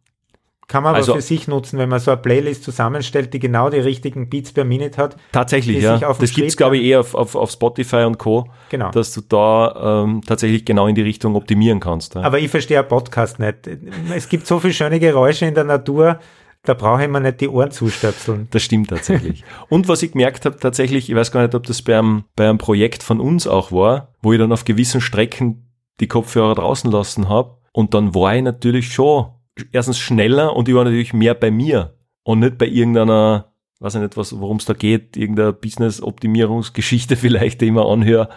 [0.69, 3.69] Kann man aber Also- für sich nutzen, wenn man so eine Playlist zusammenstellt, die genau
[3.69, 5.17] die richtigen Beats per Minute hat.
[5.33, 5.99] Tatsächlich, ja.
[5.99, 8.91] Das gibt's Schritt- glaube ich, eher auf, auf, auf Spotify und Co., Genau.
[8.91, 12.15] dass du da ähm, tatsächlich genau in die Richtung optimieren kannst.
[12.15, 12.23] Ja.
[12.23, 13.69] Aber ich verstehe einen Podcast nicht.
[14.15, 16.19] Es gibt so viele schöne Geräusche in der Natur,
[16.65, 18.47] da brauche ich mir nicht die Ohren zustöpseln.
[18.53, 19.45] Das stimmt tatsächlich.
[19.69, 22.49] Und was ich gemerkt habe, tatsächlich, ich weiß gar nicht, ob das bei einem, bei
[22.49, 25.69] einem Projekt von uns auch war, wo ich dann auf gewissen Strecken
[26.01, 27.57] die Kopfhörer draußen lassen habe.
[27.73, 29.27] Und dann war ich natürlich schon
[29.73, 34.01] erstens schneller und ich war natürlich mehr bei mir und nicht bei irgendeiner, weiß ich
[34.01, 38.29] nicht, was, worum es da geht, irgendeiner Business-Optimierungsgeschichte vielleicht, die ich mir anhöre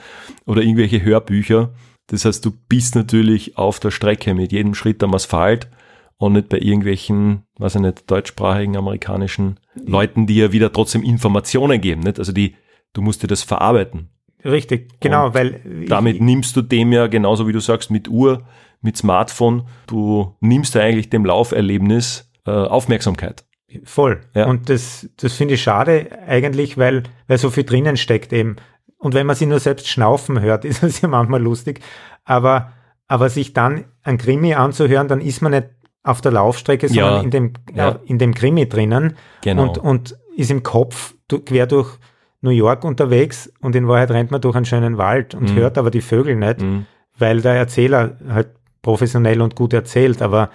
[0.46, 1.74] oder irgendwelche Hörbücher.
[2.08, 5.70] Das heißt, du bist natürlich auf der Strecke mit jedem Schritt am Asphalt
[6.18, 11.82] und nicht bei irgendwelchen, weiß ich nicht, deutschsprachigen, amerikanischen Leuten, die ja wieder trotzdem Informationen
[11.82, 12.02] geben.
[12.02, 12.20] Nicht?
[12.20, 12.56] Also die,
[12.94, 14.10] du musst dir das verarbeiten.
[14.44, 18.08] Richtig, genau, Und weil Damit ich, nimmst du dem ja, genauso wie du sagst, mit
[18.08, 18.44] Uhr,
[18.86, 23.44] mit Smartphone, du nimmst ja eigentlich dem Lauferlebnis äh, Aufmerksamkeit.
[23.84, 24.22] voll.
[24.34, 24.46] Ja.
[24.46, 28.56] Und das, das finde ich schade eigentlich, weil, weil so viel drinnen steckt eben.
[28.98, 31.82] Und wenn man sie nur selbst schnaufen hört, ist es ja manchmal lustig.
[32.24, 32.72] Aber,
[33.08, 35.68] aber sich dann ein Krimi anzuhören, dann ist man nicht
[36.04, 38.00] auf der Laufstrecke, sondern Ja, in, dem, ja.
[38.06, 39.18] in dem Krimi drinnen.
[39.42, 39.64] Genau.
[39.64, 41.98] und, und ist im Kopf quer durch
[42.42, 45.56] New York unterwegs und in Wahrheit rennt man durch einen schönen Wald und Mhm.
[45.56, 46.86] hört aber die Vögel nicht, Mhm.
[47.18, 48.50] weil der Erzähler halt
[48.86, 50.52] professionell und gut erzählt, aber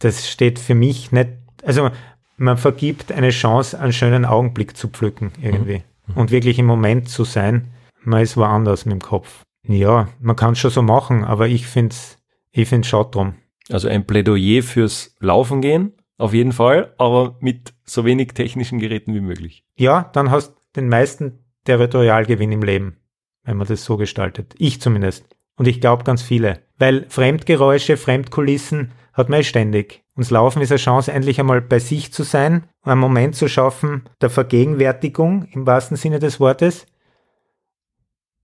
[0.00, 1.30] das steht für mich nicht,
[1.64, 1.88] also
[2.36, 5.82] man vergibt eine Chance, einen schönen Augenblick zu pflücken irgendwie
[6.14, 7.72] und wirklich im Moment zu sein.
[8.04, 9.44] Man ist woanders mit dem Kopf.
[9.66, 12.18] Ja, man kann es schon so machen, aber ich finde es
[12.50, 13.34] ich find's schade drum.
[13.70, 19.14] Also ein Plädoyer fürs Laufen gehen, auf jeden Fall, aber mit so wenig technischen Geräten
[19.14, 19.64] wie möglich.
[19.78, 22.98] Ja, dann hast den meisten Territorialgewinn im Leben,
[23.44, 24.54] wenn man das so gestaltet.
[24.58, 25.24] Ich zumindest.
[25.62, 26.58] Und ich glaube ganz viele.
[26.76, 30.02] Weil Fremdgeräusche, Fremdkulissen hat man eh ständig.
[30.16, 33.46] Und das Laufen ist eine Chance, endlich einmal bei sich zu sein, einen Moment zu
[33.46, 36.86] schaffen der Vergegenwärtigung im wahrsten Sinne des Wortes.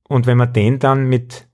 [0.09, 1.49] Und wenn man den dann mit,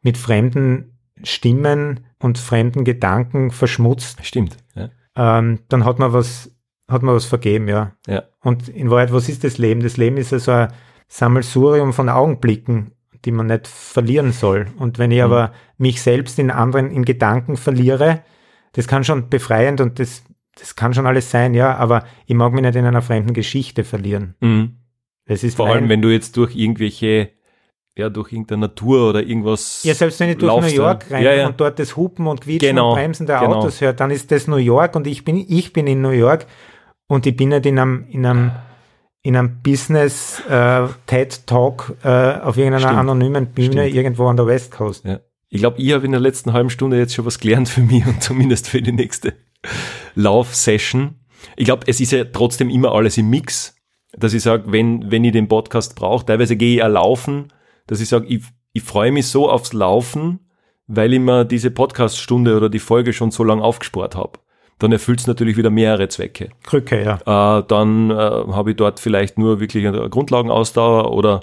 [0.00, 4.56] mit fremden Stimmen und fremden Gedanken verschmutzt, Stimmt.
[4.74, 4.88] Ja.
[5.16, 6.50] ähm, dann hat man was,
[6.88, 7.92] hat man was vergeben, ja.
[8.06, 8.22] ja.
[8.40, 9.82] Und in Wahrheit, was ist das Leben?
[9.82, 10.72] Das Leben ist ja so ein
[11.08, 12.92] Sammelsurium von Augenblicken,
[13.24, 14.66] die man nicht verlieren soll.
[14.78, 15.24] Und wenn ich Mhm.
[15.24, 18.22] aber mich selbst in anderen, in Gedanken verliere,
[18.72, 20.22] das kann schon befreiend und das,
[20.58, 23.84] das kann schon alles sein, ja, aber ich mag mich nicht in einer fremden Geschichte
[23.84, 24.34] verlieren.
[24.40, 24.76] Mhm.
[25.26, 27.30] Das ist Vor allem, wenn du jetzt durch irgendwelche,
[27.96, 29.82] ja, durch irgendeine Natur oder irgendwas.
[29.84, 31.46] ja, selbst wenn ich durch laufst, New York rein Ja, ja.
[31.46, 33.56] und dort das Hupen und Quietschen Genau, und Bremsen der genau.
[33.56, 36.46] Autos hört, dann ist das New York und ich bin, ich bin in New York
[37.06, 38.50] und ich bin nicht in einem, in einem,
[39.22, 43.94] in einem Business äh, TED Talk äh, auf irgendeiner Stimmt, anonymen Bühne stimmt.
[43.94, 45.04] irgendwo an der West Coast.
[45.04, 45.20] Ja.
[45.48, 48.06] Ich glaube, ich habe in der letzten halben Stunde jetzt schon was gelernt für mich
[48.06, 49.34] und zumindest für die nächste
[50.14, 51.16] Lauf-Session.
[51.56, 53.74] Ich glaube, es ist ja trotzdem immer alles im Mix,
[54.12, 57.52] dass ich sage, wenn, wenn ich den Podcast brauche, teilweise gehe ich auch laufen,
[57.86, 60.50] dass ich sage, ich, ich freue mich so aufs Laufen,
[60.86, 64.38] weil ich mir diese Podcast-Stunde oder die Folge schon so lange aufgespart habe.
[64.80, 66.50] Dann erfüllt es natürlich wieder mehrere Zwecke.
[66.64, 67.58] Krücke, ja.
[67.58, 71.40] Äh, dann äh, habe ich dort vielleicht nur wirklich eine Grundlagenausdauer oder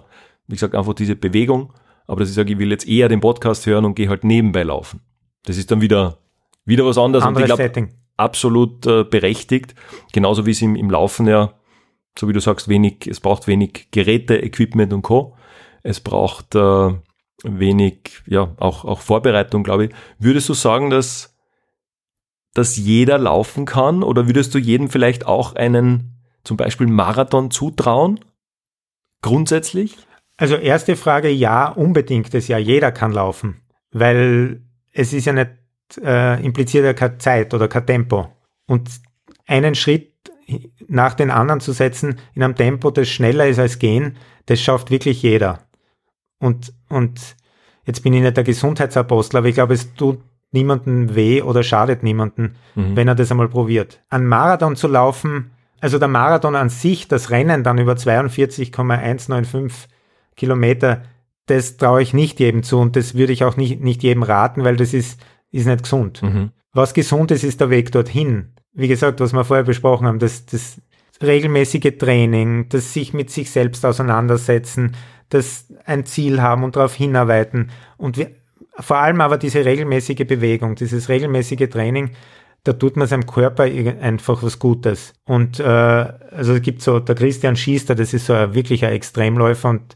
[0.47, 1.71] wie gesagt einfach diese Bewegung.
[2.07, 4.63] aber dass ich sage, ich will jetzt eher den Podcast hören und gehe halt nebenbei
[4.63, 5.01] laufen.
[5.45, 6.17] Das ist dann wieder,
[6.65, 7.23] wieder was anderes.
[7.23, 7.93] Anderes und ich Setting.
[8.17, 9.75] absolut äh, berechtigt.
[10.13, 11.53] Genauso wie es im, im Laufen ja,
[12.17, 15.35] so wie du sagst, wenig, es braucht wenig Geräte, Equipment und Co.
[15.83, 16.93] Es braucht äh,
[17.43, 19.91] wenig, ja, auch, auch Vorbereitung, glaube ich.
[20.19, 21.36] Würdest du sagen, dass,
[22.57, 28.19] dass jeder laufen kann oder würdest du jedem vielleicht auch einen zum Beispiel Marathon zutrauen?
[29.21, 29.97] Grundsätzlich?
[30.37, 35.51] Also erste Frage, ja, unbedingt ist ja, jeder kann laufen, weil es ist ja nicht
[36.01, 38.31] äh, impliziert ja keine Zeit oder kein Tempo.
[38.67, 38.89] Und
[39.45, 40.13] einen Schritt
[40.87, 44.91] nach den anderen zu setzen in einem Tempo, das schneller ist als gehen, das schafft
[44.91, 45.67] wirklich jeder.
[46.39, 47.35] Und, und
[47.85, 50.19] jetzt bin ich nicht der Gesundheitsapostel, aber ich glaube, es tut
[50.51, 52.95] niemandem weh oder schadet niemanden, mhm.
[52.95, 54.01] wenn er das einmal probiert.
[54.09, 59.89] Ein Marathon zu laufen, also der Marathon an sich, das Rennen dann über 42,195
[60.35, 61.03] Kilometer,
[61.47, 64.63] das traue ich nicht jedem zu und das würde ich auch nicht, nicht jedem raten,
[64.63, 65.19] weil das ist,
[65.51, 66.21] ist nicht gesund.
[66.21, 66.51] Mhm.
[66.73, 68.53] Was gesund ist, ist der Weg dorthin.
[68.73, 70.81] Wie gesagt, was wir vorher besprochen haben, das, das
[71.21, 74.95] regelmäßige Training, das sich mit sich selbst auseinandersetzen,
[75.29, 78.31] das ein Ziel haben und darauf hinarbeiten und wir,
[78.79, 82.11] vor allem aber diese regelmäßige Bewegung, dieses regelmäßige Training,
[82.63, 85.13] da tut man seinem Körper einfach was Gutes.
[85.25, 89.69] Und äh, also es gibt so, der Christian Schiester, das ist so ein wirklicher Extremläufer
[89.69, 89.95] und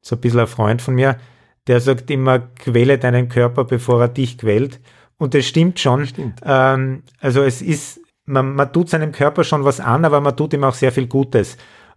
[0.00, 1.18] so ein bisschen ein Freund von mir,
[1.66, 4.80] der sagt immer, quäle deinen Körper, bevor er dich quält.
[5.18, 6.06] Und das stimmt schon.
[6.06, 6.40] Stimmt.
[6.44, 10.52] Ähm, also es ist, man, man tut seinem Körper schon was an, aber man tut
[10.54, 11.56] ihm auch sehr viel Gutes.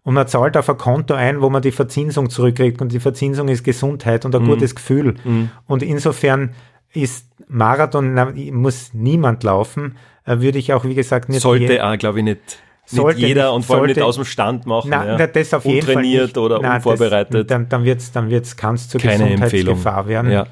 [0.10, 2.82] Und man zahlt auf ein Konto ein, wo man die Verzinsung zurückkriegt.
[2.82, 4.48] Und die Verzinsung ist Gesundheit und ein mhm.
[4.48, 5.14] gutes Gefühl.
[5.24, 5.52] Mhm.
[5.68, 6.56] Und insofern
[6.92, 8.18] ist Marathon,
[8.52, 11.42] muss niemand laufen, äh, würde ich auch, wie gesagt, nicht.
[11.42, 12.40] Sollte auch, glaube ich, nicht
[12.88, 14.90] sollte nicht jeder und vor allem nicht aus dem Stand machen.
[14.90, 15.28] Na, ja.
[15.28, 16.36] das auf jeden Fall nicht.
[16.40, 17.36] oder na, unvorbereitet.
[17.36, 20.48] Das, dann dann wird es dann wird's, kann's zur Keine Gesundheitsgefahr werden, ja.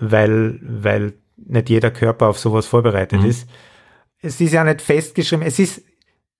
[0.00, 3.30] weil, weil nicht jeder Körper auf sowas vorbereitet mhm.
[3.30, 3.48] ist.
[4.20, 5.82] Es ist ja nicht festgeschrieben, es ist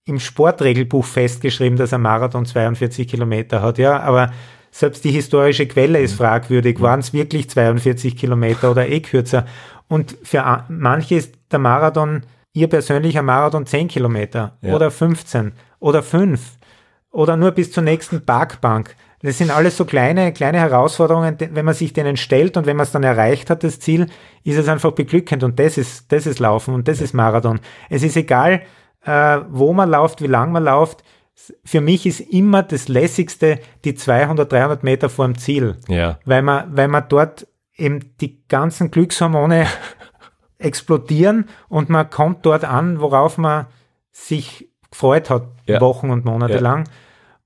[0.09, 4.33] im Sportregelbuch festgeschrieben, dass ein Marathon 42 Kilometer hat, ja, aber
[4.71, 6.25] selbst die historische Quelle ist mhm.
[6.25, 6.79] fragwürdig.
[6.79, 6.83] Mhm.
[6.83, 9.47] Waren es wirklich 42 Kilometer oder eh kürzer?
[9.89, 14.75] Und für manche ist der Marathon ihr persönlicher Marathon 10 Kilometer ja.
[14.75, 16.41] oder 15 oder 5
[17.11, 18.95] oder nur bis zur nächsten Parkbank.
[19.23, 22.85] Das sind alles so kleine, kleine Herausforderungen, wenn man sich denen stellt und wenn man
[22.85, 24.07] es dann erreicht hat, das Ziel,
[24.45, 27.05] ist es einfach beglückend und das ist, das ist Laufen und das ja.
[27.05, 27.59] ist Marathon.
[27.91, 28.63] Es ist egal,
[29.05, 31.05] äh, wo man läuft, wie lang man läuft.
[31.65, 35.77] Für mich ist immer das lässigste die 200, 300 Meter vor dem Ziel.
[35.89, 36.19] Ja.
[36.25, 39.67] Weil man, weil man dort eben die ganzen Glückshormone
[40.59, 43.67] explodieren und man kommt dort an, worauf man
[44.11, 45.81] sich gefreut hat, ja.
[45.81, 46.61] Wochen und Monate ja.
[46.61, 46.85] lang.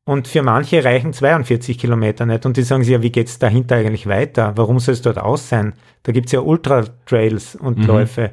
[0.04, 2.44] Und für manche reichen 42 Kilometer nicht.
[2.44, 4.52] Und die sagen sich ja, wie geht's dahinter eigentlich weiter?
[4.56, 5.74] Warum soll es dort aus sein?
[6.02, 7.86] Da gibt's ja Ultra-Trails und mhm.
[7.86, 8.32] Läufe.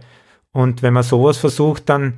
[0.52, 2.18] Und wenn man sowas versucht, dann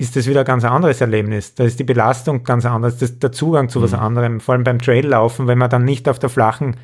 [0.00, 1.54] ist das wieder ein ganz anderes Erlebnis.
[1.54, 3.82] Da ist die Belastung ganz anders, das, der Zugang zu mhm.
[3.82, 4.40] was anderem.
[4.40, 6.76] Vor allem beim Traillaufen, wenn man dann nicht auf der flachen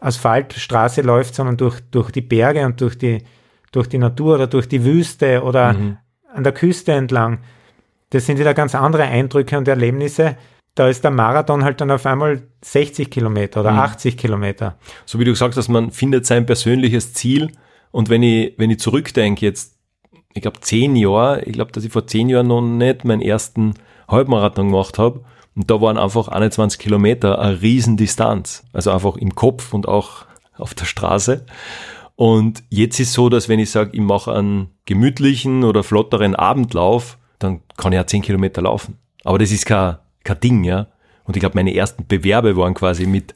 [0.00, 3.22] Asphaltstraße läuft, sondern durch, durch die Berge und durch die,
[3.70, 5.98] durch die Natur oder durch die Wüste oder mhm.
[6.32, 7.40] an der Küste entlang.
[8.08, 10.38] Das sind wieder ganz andere Eindrücke und Erlebnisse.
[10.74, 13.80] Da ist der Marathon halt dann auf einmal 60 Kilometer oder mhm.
[13.80, 14.78] 80 Kilometer.
[15.04, 17.52] So wie du gesagt hast, man findet sein persönliches Ziel.
[17.90, 19.73] Und wenn ich, wenn ich zurückdenke, jetzt,
[20.34, 23.74] ich glaube, zehn Jahre, ich glaube, dass ich vor zehn Jahren noch nicht meinen ersten
[24.08, 25.20] Halbmarathon gemacht habe.
[25.54, 28.64] Und da waren einfach 21 Kilometer eine Riesendistanz.
[28.72, 31.46] Also einfach im Kopf und auch auf der Straße.
[32.16, 37.16] Und jetzt ist so, dass wenn ich sage, ich mache einen gemütlichen oder flotteren Abendlauf,
[37.38, 38.98] dann kann ich ja 10 Kilometer laufen.
[39.22, 40.88] Aber das ist kein, kein Ding, ja.
[41.24, 43.34] Und ich glaube, meine ersten Bewerbe waren quasi mit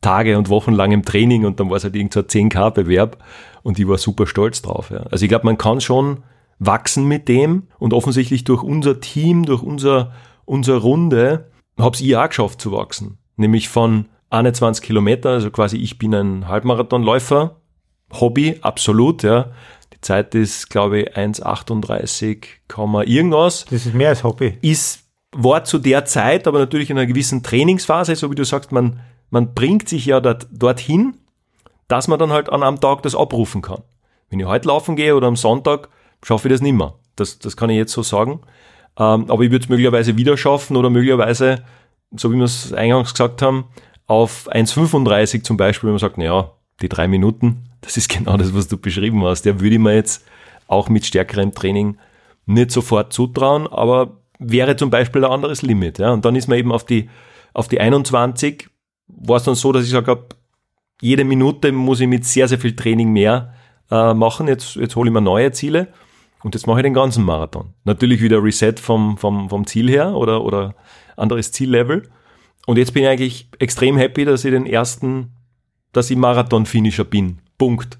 [0.00, 3.18] Tage und wochenlangem Training und dann war es halt irgend so ein 10k-Bewerb
[3.68, 4.90] und ich war super stolz drauf.
[4.90, 5.00] Ja.
[5.10, 6.24] Also ich glaube, man kann schon
[6.58, 10.12] wachsen mit dem und offensichtlich durch unser Team, durch unser,
[10.46, 13.18] unsere Runde, hab's ich auch geschafft zu wachsen.
[13.36, 17.60] Nämlich von 21 Kilometer, also quasi ich bin ein Halbmarathonläufer,
[18.10, 19.50] Hobby, absolut, ja.
[19.92, 23.66] Die Zeit ist, glaube ich, 1,38, irgendwas.
[23.66, 24.56] Das ist mehr als Hobby.
[24.62, 28.72] Ist, war zu der Zeit, aber natürlich in einer gewissen Trainingsphase, so wie du sagst,
[28.72, 31.16] man, man bringt sich ja dort, dorthin,
[31.88, 33.82] dass man dann halt an einem Tag das abrufen kann.
[34.30, 35.88] Wenn ich heute laufen gehe oder am Sonntag,
[36.22, 36.94] schaffe ich das nicht mehr.
[37.16, 38.40] Das, das kann ich jetzt so sagen.
[38.98, 41.64] Ähm, aber ich würde es möglicherweise wieder schaffen oder möglicherweise,
[42.14, 43.64] so wie wir es eingangs gesagt haben,
[44.06, 48.54] auf 1,35 zum Beispiel, wenn man sagt, naja, die drei Minuten, das ist genau das,
[48.54, 49.42] was du beschrieben hast.
[49.42, 50.24] Der würde ich mir jetzt
[50.66, 51.98] auch mit stärkerem Training
[52.46, 55.98] nicht sofort zutrauen, aber wäre zum Beispiel ein anderes Limit.
[55.98, 56.12] Ja?
[56.12, 57.08] Und dann ist man eben auf die,
[57.54, 58.68] auf die 21,
[59.08, 60.24] war es dann so, dass ich sage,
[61.00, 63.54] jede Minute muss ich mit sehr, sehr viel Training mehr
[63.90, 64.48] äh, machen.
[64.48, 65.88] Jetzt, jetzt hole ich mir neue Ziele
[66.42, 67.74] und jetzt mache ich den ganzen Marathon.
[67.84, 70.74] Natürlich wieder Reset vom, vom, vom Ziel her oder, oder
[71.16, 72.08] anderes Ziellevel.
[72.66, 75.32] Und jetzt bin ich eigentlich extrem happy, dass ich den ersten,
[75.92, 77.38] dass ich Marathon-Finisher bin.
[77.56, 77.98] Punkt.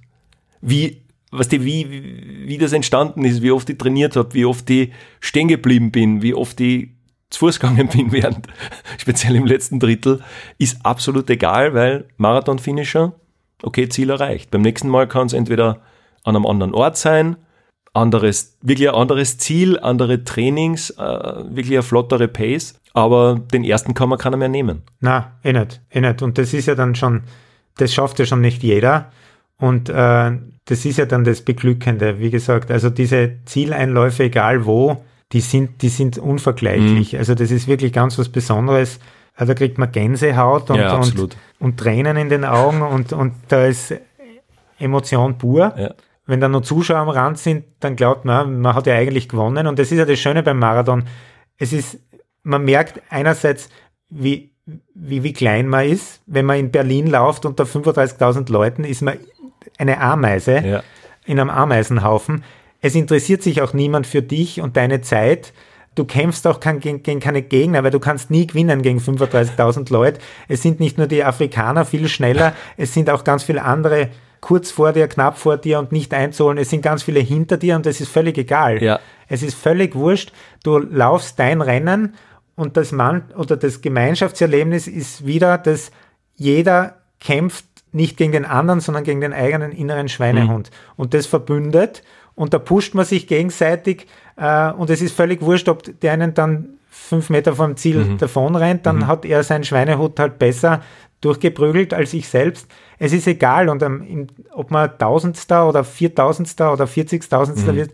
[0.60, 4.68] Wie, was die, wie, wie das entstanden ist, wie oft ich trainiert habe, wie oft
[4.70, 6.90] ich stehen geblieben bin, wie oft ich
[7.30, 8.46] zu Fuß gegangen bin während,
[8.98, 10.22] speziell im letzten Drittel,
[10.58, 13.12] ist absolut egal, weil Marathon-Finisher,
[13.62, 14.50] okay, Ziel erreicht.
[14.50, 15.80] Beim nächsten Mal kann es entweder
[16.24, 17.36] an einem anderen Ort sein,
[17.94, 23.94] anderes, wirklich ein anderes Ziel, andere Trainings, äh, wirklich eine flottere Pace, aber den ersten
[23.94, 24.82] kann man keiner mehr nehmen.
[25.00, 26.22] Na, eh nicht, eh nicht.
[26.22, 27.22] Und das ist ja dann schon,
[27.76, 29.10] das schafft ja schon nicht jeder.
[29.56, 30.32] Und äh,
[30.66, 32.70] das ist ja dann das Beglückende, wie gesagt.
[32.70, 37.12] Also diese Zieleinläufe, egal wo, die sind, die sind unvergleichlich.
[37.12, 37.18] Mhm.
[37.18, 38.98] Also das ist wirklich ganz was Besonderes.
[39.36, 43.66] Da kriegt man Gänsehaut und, ja, und, und, Tränen in den Augen und, und da
[43.66, 43.94] ist
[44.80, 45.74] Emotion pur.
[45.76, 45.94] Ja.
[46.26, 49.66] Wenn da noch Zuschauer am Rand sind, dann glaubt man, man hat ja eigentlich gewonnen.
[49.66, 51.04] Und das ist ja das Schöne beim Marathon.
[51.56, 52.00] Es ist,
[52.42, 53.68] man merkt einerseits,
[54.10, 54.50] wie,
[54.94, 56.20] wie, wie klein man ist.
[56.26, 59.18] Wenn man in Berlin läuft unter 35.000 Leuten, ist man
[59.78, 60.82] eine Ameise ja.
[61.24, 62.42] in einem Ameisenhaufen.
[62.80, 65.52] Es interessiert sich auch niemand für dich und deine Zeit.
[65.94, 70.20] Du kämpfst auch gegen, gegen keine Gegner, weil du kannst nie gewinnen gegen 35.000 Leute.
[70.46, 74.10] Es sind nicht nur die Afrikaner viel schneller, es sind auch ganz viele andere
[74.40, 76.58] kurz vor dir, knapp vor dir und nicht einzuholen.
[76.58, 78.80] Es sind ganz viele hinter dir und das ist völlig egal.
[78.80, 79.00] Ja.
[79.26, 80.32] Es ist völlig wurscht.
[80.62, 82.14] Du laufst dein Rennen
[82.54, 85.90] und das Mann oder das Gemeinschaftserlebnis ist wieder, dass
[86.36, 90.70] jeder kämpft nicht gegen den anderen, sondern gegen den eigenen inneren Schweinehund.
[90.70, 90.92] Mhm.
[90.96, 92.02] Und das verbündet
[92.38, 96.34] und da pusht man sich gegenseitig äh, und es ist völlig wurscht, ob der einen
[96.34, 98.18] dann fünf Meter vom Ziel mhm.
[98.18, 99.06] davon rennt, dann mhm.
[99.06, 100.82] hat er seinen Schweinehut halt besser
[101.20, 102.68] durchgeprügelt als ich selbst.
[102.98, 107.76] Es ist egal, und ähm, ob man Tausendster oder Viertausendster oder Vierzigtausendster mhm.
[107.76, 107.90] wird,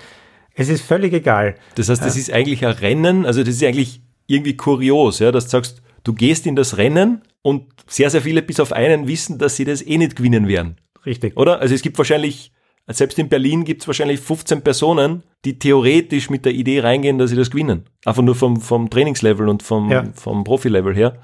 [0.55, 1.57] es ist völlig egal.
[1.75, 5.33] Das heißt, das äh, ist eigentlich ein Rennen, also das ist eigentlich irgendwie kurios, ja,
[5.33, 9.09] dass du sagst, du gehst in das Rennen und sehr, sehr viele bis auf einen
[9.09, 10.77] wissen, dass sie das eh nicht gewinnen werden.
[11.07, 11.37] Richtig.
[11.37, 11.61] Oder?
[11.61, 12.53] Also es gibt wahrscheinlich,
[12.89, 17.31] selbst in Berlin gibt es wahrscheinlich 15 Personen, die theoretisch mit der Idee reingehen, dass
[17.31, 17.89] sie das gewinnen.
[18.05, 20.05] Einfach nur vom, vom Trainingslevel und vom, ja.
[20.15, 21.19] vom Profilevel her.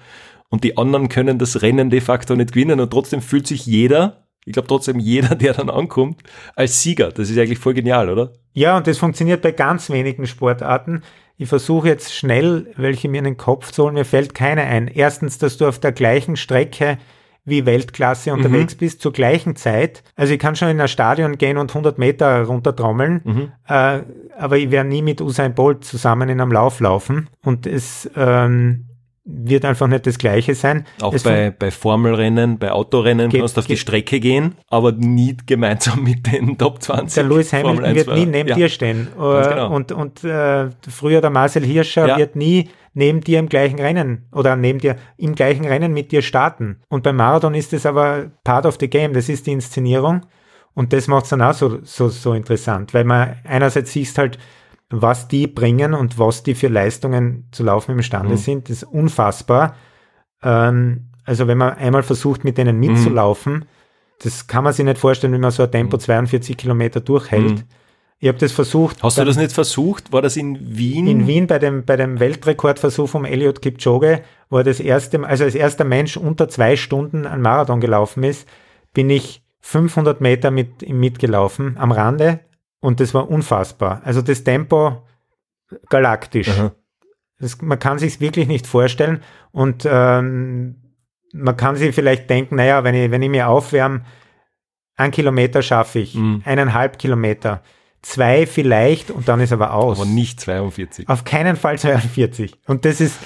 [0.49, 4.27] Und die anderen können das Rennen de facto nicht gewinnen und trotzdem fühlt sich jeder,
[4.45, 6.23] ich glaube trotzdem jeder, der dann ankommt,
[6.57, 7.11] als Sieger.
[7.13, 8.33] Das ist eigentlich voll genial, oder?
[8.53, 11.03] Ja, und das funktioniert bei ganz wenigen Sportarten.
[11.37, 13.95] Ich versuche jetzt schnell welche mir in den Kopf zu holen.
[13.95, 14.89] Mir fällt keine ein.
[14.89, 16.99] Erstens, dass du auf der gleichen Strecke
[17.45, 18.79] wie Weltklasse unterwegs mhm.
[18.79, 20.03] bist, zur gleichen Zeit.
[20.17, 23.53] Also ich kann schon in ein Stadion gehen und 100 Meter runtertrommeln, mhm.
[23.67, 24.03] äh,
[24.39, 27.29] aber ich werde nie mit Usain Bolt zusammen in einem Lauf laufen.
[27.43, 28.87] Und es ähm,
[29.25, 30.87] wird einfach nicht das Gleiche sein.
[31.01, 36.03] Auch bei, bei Formelrennen, bei Autorennen kannst du auf die Strecke gehen, aber nie gemeinsam
[36.05, 37.15] mit den Top 20.
[37.15, 38.55] Der Lewis Hamilton wird nie neben ja.
[38.55, 39.09] dir stehen.
[39.17, 39.73] Genau.
[39.73, 42.19] Und, und äh, früher der Marcel Hirscher ja.
[42.19, 46.23] wird nie neben dir im gleichen Rennen oder neben dir im gleichen Rennen mit dir
[46.23, 46.81] starten.
[46.89, 50.27] Und beim Marathon ist es aber part of the game, das ist die Inszenierung.
[50.75, 54.39] Und das macht es dann auch so, so, so interessant, weil man einerseits siehst halt,
[54.89, 58.39] was die bringen und was die für Leistungen zu laufen imstande mhm.
[58.39, 59.77] sind, ist unfassbar.
[60.43, 63.65] Ähm, also wenn man einmal versucht, mit denen mitzulaufen, mhm.
[64.23, 66.59] das kann man sich nicht vorstellen, wenn man so ein Tempo 42 mhm.
[66.59, 67.59] Kilometer durchhält.
[67.59, 67.65] Mhm.
[68.23, 69.03] Ich habe das versucht.
[69.03, 70.13] Hast du das nicht versucht?
[70.13, 71.07] War das in Wien?
[71.07, 75.45] In Wien bei dem, bei dem Weltrekordversuch vom Elliot Kipchoge, wo er das erste, also
[75.45, 78.47] als erster Mensch unter zwei Stunden einen Marathon gelaufen ist,
[78.93, 82.41] bin ich 500 Meter mit ihm mitgelaufen am Rande
[82.81, 84.03] und das war unfassbar.
[84.05, 85.03] Also das Tempo
[85.89, 86.51] galaktisch.
[87.39, 89.23] Das, man kann sich wirklich nicht vorstellen.
[89.51, 90.77] Und ähm,
[91.33, 94.03] man kann sich vielleicht denken, naja, wenn ich, wenn ich mir aufwärme,
[94.97, 96.43] ein Kilometer schaffe ich, mhm.
[96.45, 97.63] eineinhalb Kilometer,
[98.03, 99.99] zwei vielleicht und dann ist aber aus.
[99.99, 101.09] Aber nicht 42.
[101.09, 102.59] Auf keinen Fall 42.
[102.67, 103.19] Und das ist,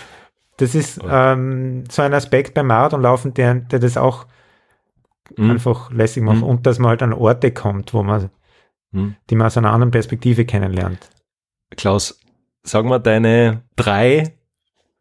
[0.57, 4.27] das ist ähm, so ein Aspekt beim Marathonlaufen, der, der das auch
[5.37, 5.53] mhm.
[5.53, 6.39] einfach lässig macht.
[6.39, 6.45] Mhm.
[6.45, 8.31] Und dass man halt an Orte kommt, wo man
[8.95, 9.17] hm.
[9.29, 11.11] die man aus einer anderen Perspektive kennenlernt.
[11.77, 12.21] Klaus,
[12.63, 14.39] sag mal deine drei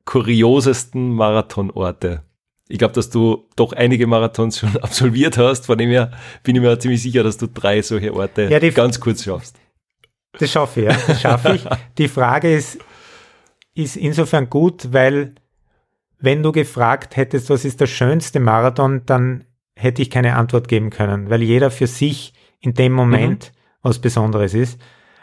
[0.05, 2.23] kuriosesten Marathonorte.
[2.67, 6.11] Ich glaube, dass du doch einige Marathons schon absolviert hast, von dem her
[6.41, 9.57] bin ich mir ziemlich sicher, dass du drei solche Orte ja, ganz kurz schaffst.
[10.39, 10.97] Das schaffe ich, ja.
[11.07, 11.65] Das schaffe ich.
[11.97, 12.79] Die Frage ist,
[13.75, 15.35] ist insofern gut, weil
[16.19, 19.43] wenn du gefragt hättest, was ist der schönste Marathon, dann
[19.75, 23.99] hätte ich keine Antwort geben können, weil jeder für sich in dem Moment mhm was
[23.99, 24.79] Besonderes ist.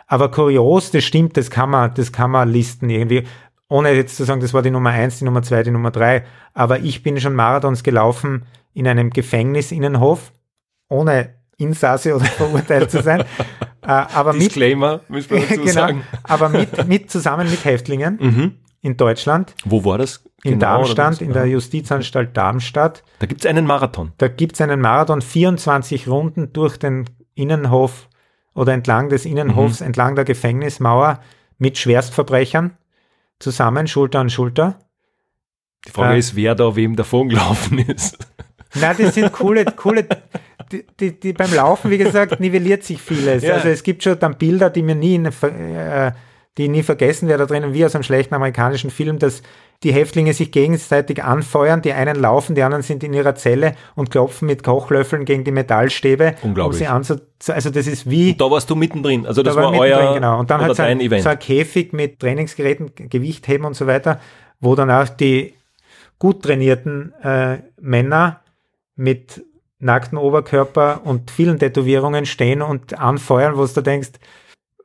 [0.07, 3.25] Aber kurios, das stimmt, das kann man, das kann man listen irgendwie.
[3.69, 6.25] ohne jetzt zu sagen, das war die Nummer eins, die Nummer zwei, die Nummer drei,
[6.55, 8.45] aber ich bin schon Marathons gelaufen
[8.75, 10.33] in einem Gefängnisinnenhof,
[10.89, 13.21] ohne Insasse oder verurteilt zu sein.
[13.21, 13.27] äh,
[13.87, 16.05] aber Disclaimer, mit, müssen wir dazu genau, sagen.
[16.25, 18.53] Aber mit, mit, zusammen mit Häftlingen mhm.
[18.81, 19.55] in Deutschland.
[19.65, 20.25] Wo war das?
[20.43, 23.03] In genau, Darmstadt, in der Justizanstalt Darmstadt.
[23.19, 24.13] Da gibt es einen Marathon.
[24.19, 27.05] Da gibt es einen Marathon, 24 Runden durch den
[27.35, 28.09] Innenhof
[28.55, 29.87] oder entlang des Innenhofs, mhm.
[29.87, 31.21] entlang der Gefängnismauer
[31.59, 32.77] mit Schwerstverbrechern
[33.39, 34.79] zusammen, Schulter an Schulter.
[35.87, 38.19] Die Frage äh, ist, wer da wem davon gelaufen ist.
[38.75, 40.07] Nein, das sind coole, coole,
[40.73, 43.43] die, die, die, beim Laufen, wie gesagt, nivelliert sich vieles.
[43.43, 43.55] Ja.
[43.55, 46.13] Also es gibt schon dann Bilder, die mir nie, äh,
[46.59, 49.43] die nie vergessen werden da drinnen, wie aus einem schlechten amerikanischen Film, dass
[49.83, 54.11] die Häftlinge sich gegenseitig anfeuern, die einen laufen, die anderen sind in ihrer Zelle und
[54.11, 56.35] klopfen mit Kochlöffeln gegen die Metallstäbe.
[56.43, 56.87] Unglaublich.
[56.91, 57.15] Um sie
[57.53, 58.33] also das ist wie...
[58.33, 60.39] Und da warst du mittendrin, also das da war, war euer genau.
[60.39, 64.21] Und dann hat es ein, so ein Käfig mit Trainingsgeräten, Gewichtheben und so weiter,
[64.61, 65.55] wo dann auch die
[66.19, 68.41] gut trainierten äh, Männer
[68.97, 69.43] mit
[69.81, 74.13] nackten Oberkörper und vielen Tätowierungen stehen und anfeuern, wo du denkst,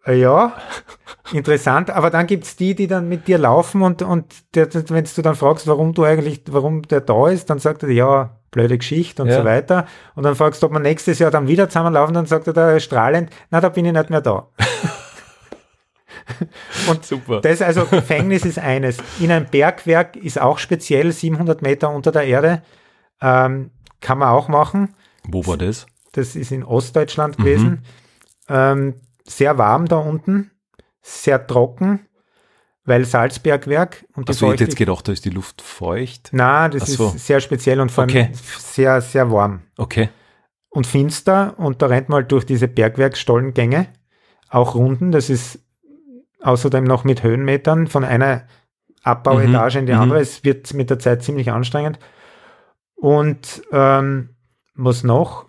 [0.06, 0.54] äh, ja,
[1.34, 5.36] interessant, aber dann gibt's die, die dann mit dir laufen und, und wenn du dann
[5.36, 9.28] fragst, warum du eigentlich, warum der da ist, dann sagt er, ja, blöde Geschichte und
[9.28, 9.40] ja.
[9.40, 9.86] so weiter.
[10.16, 12.80] Und dann fragst du, ob wir nächstes Jahr dann wieder zusammenlaufen, dann sagt er da
[12.80, 14.48] strahlend, na, da bin ich nicht mehr da.
[16.90, 17.42] und Super.
[17.42, 18.98] das also Gefängnis ist eines.
[19.20, 22.62] In einem Bergwerk ist auch speziell 700 Meter unter der Erde.
[23.22, 23.72] Ähm,
[24.02, 24.96] kann man auch machen.
[25.24, 25.86] Wo war das?
[26.12, 27.70] Das ist in Ostdeutschland gewesen.
[27.70, 27.80] Mhm.
[28.48, 28.94] Ähm,
[29.26, 30.52] sehr warm da unten,
[31.02, 32.08] sehr trocken,
[32.86, 36.30] weil Salzbergwerk und die Also ich hätte jetzt gedacht, da ist die Luft feucht.
[36.32, 37.08] Na, das so.
[37.08, 38.30] ist sehr speziell und vor allem okay.
[38.60, 39.64] sehr, sehr warm.
[39.78, 40.10] Okay.
[40.70, 43.88] Und finster und da rennt man halt durch diese Bergwerksstollengänge,
[44.50, 45.60] auch Runden, das ist
[46.42, 48.44] außerdem noch mit Höhenmetern von einer
[49.04, 49.80] Abbauetage mhm.
[49.80, 50.00] in die mhm.
[50.00, 50.20] andere.
[50.20, 52.00] Es wird mit der Zeit ziemlich anstrengend.
[52.96, 54.30] Und ähm,
[54.76, 55.46] was noch?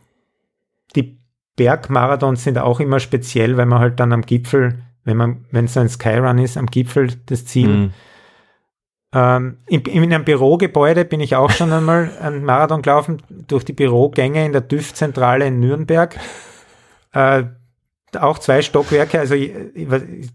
[0.94, 1.18] Die
[1.56, 5.76] Bergmarathons sind auch immer speziell, weil man halt dann am Gipfel, wenn man, wenn es
[5.76, 7.68] ein Skyrun ist, am Gipfel das Ziel.
[7.68, 7.92] Mhm.
[9.12, 13.72] Ähm, in, in, einem Bürogebäude bin ich auch schon einmal einen Marathon gelaufen, durch die
[13.72, 16.18] Bürogänge in der TÜV-Zentrale in Nürnberg.
[17.12, 17.44] Äh,
[18.18, 19.34] auch zwei Stockwerke, also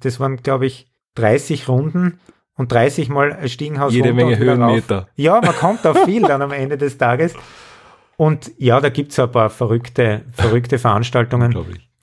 [0.01, 2.19] das waren, glaube ich, 30 Runden
[2.57, 5.07] und 30 Mal ein Stiegenhaus Jede Menge Höhenmeter.
[5.15, 7.33] Ja, man kommt auf viel dann am Ende des Tages.
[8.17, 11.55] Und ja, da gibt es ein paar verrückte, verrückte Veranstaltungen,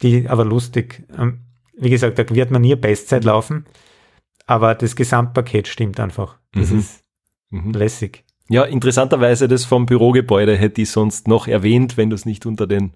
[0.02, 1.04] die aber lustig.
[1.16, 1.40] Ähm,
[1.78, 3.66] wie gesagt, da wird man nie Bestzeit laufen,
[4.46, 6.38] aber das Gesamtpaket stimmt einfach.
[6.52, 6.78] Das mhm.
[6.80, 7.04] ist
[7.50, 7.72] mhm.
[7.72, 8.24] lässig.
[8.48, 12.66] Ja, interessanterweise das vom Bürogebäude hätte ich sonst noch erwähnt, wenn du es nicht unter
[12.66, 12.94] den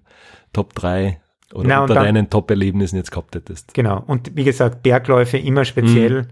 [0.51, 1.21] Top 3
[1.53, 3.73] oder Na, unter dann, deinen Top-Erlebnissen jetzt gehabt hättest.
[3.75, 4.03] Genau.
[4.05, 6.23] Und wie gesagt, Bergläufe immer speziell.
[6.23, 6.27] Mhm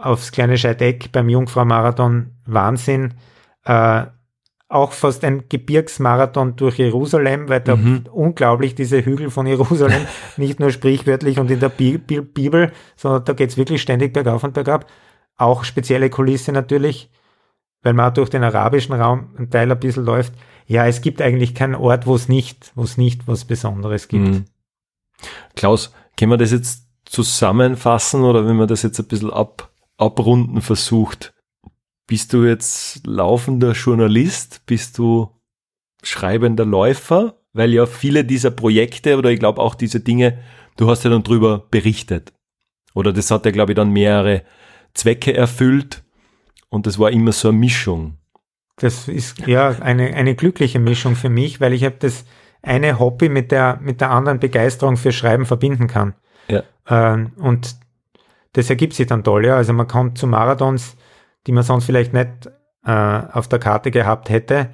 [0.00, 3.14] aufs kleine Scheideck beim Jungfrau-Marathon Wahnsinn.
[3.64, 4.06] Äh,
[4.70, 8.06] auch fast ein Gebirgsmarathon durch Jerusalem, weil da mhm.
[8.12, 13.24] unglaublich diese Hügel von Jerusalem, nicht nur sprichwörtlich und in der Bi Bi Bibel, sondern
[13.24, 14.86] da geht's wirklich ständig bergauf und bergab.
[15.36, 17.10] Auch spezielle Kulisse natürlich,
[17.82, 20.34] weil man auch durch den arabischen Raum ein Teil ein bisschen läuft.
[20.66, 24.28] Ja, es gibt eigentlich keinen Ort, wo es nicht, wo es nicht was Besonderes gibt.
[24.28, 24.44] Mhm.
[25.56, 29.69] Klaus, können wir das jetzt zusammenfassen oder wenn wir das jetzt ein bisschen ab,
[30.00, 31.34] abrunden versucht.
[32.06, 34.62] Bist du jetzt laufender Journalist?
[34.66, 35.30] Bist du
[36.02, 37.36] schreibender Läufer?
[37.52, 40.38] Weil ja viele dieser Projekte oder ich glaube auch diese Dinge,
[40.76, 42.32] du hast ja dann drüber berichtet.
[42.94, 44.42] Oder das hat ja, glaube ich, dann mehrere
[44.94, 46.02] Zwecke erfüllt
[46.68, 48.16] und das war immer so eine Mischung.
[48.76, 52.24] Das ist ja eine, eine glückliche Mischung für mich, weil ich habe das
[52.62, 56.14] eine Hobby mit der, mit der anderen Begeisterung für Schreiben verbinden kann.
[56.48, 56.62] Ja.
[56.88, 57.76] Ähm, und
[58.52, 59.56] das ergibt sich dann toll, ja.
[59.56, 60.96] Also man kommt zu Marathons,
[61.46, 62.50] die man sonst vielleicht nicht
[62.84, 64.70] äh, auf der Karte gehabt hätte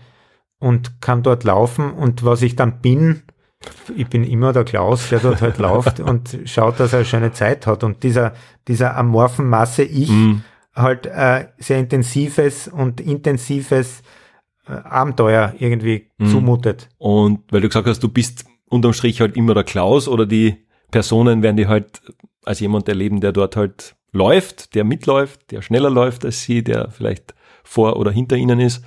[0.58, 3.22] und kann dort laufen und was ich dann bin,
[3.96, 7.32] ich bin immer der Klaus, der dort halt läuft und schaut, dass er eine schöne
[7.32, 8.32] Zeit hat und dieser,
[8.68, 10.42] dieser amorphen Masse ich mm.
[10.74, 14.02] halt äh, sehr intensives und intensives
[14.66, 16.26] äh, Abenteuer irgendwie mm.
[16.26, 16.88] zumutet.
[16.98, 20.66] Und weil du gesagt hast, du bist unterm Strich halt immer der Klaus oder die
[20.90, 22.02] Personen werden die halt
[22.46, 26.90] als jemand erleben, der dort halt läuft, der mitläuft, der schneller läuft als sie, der
[26.90, 27.34] vielleicht
[27.64, 28.82] vor oder hinter ihnen ist.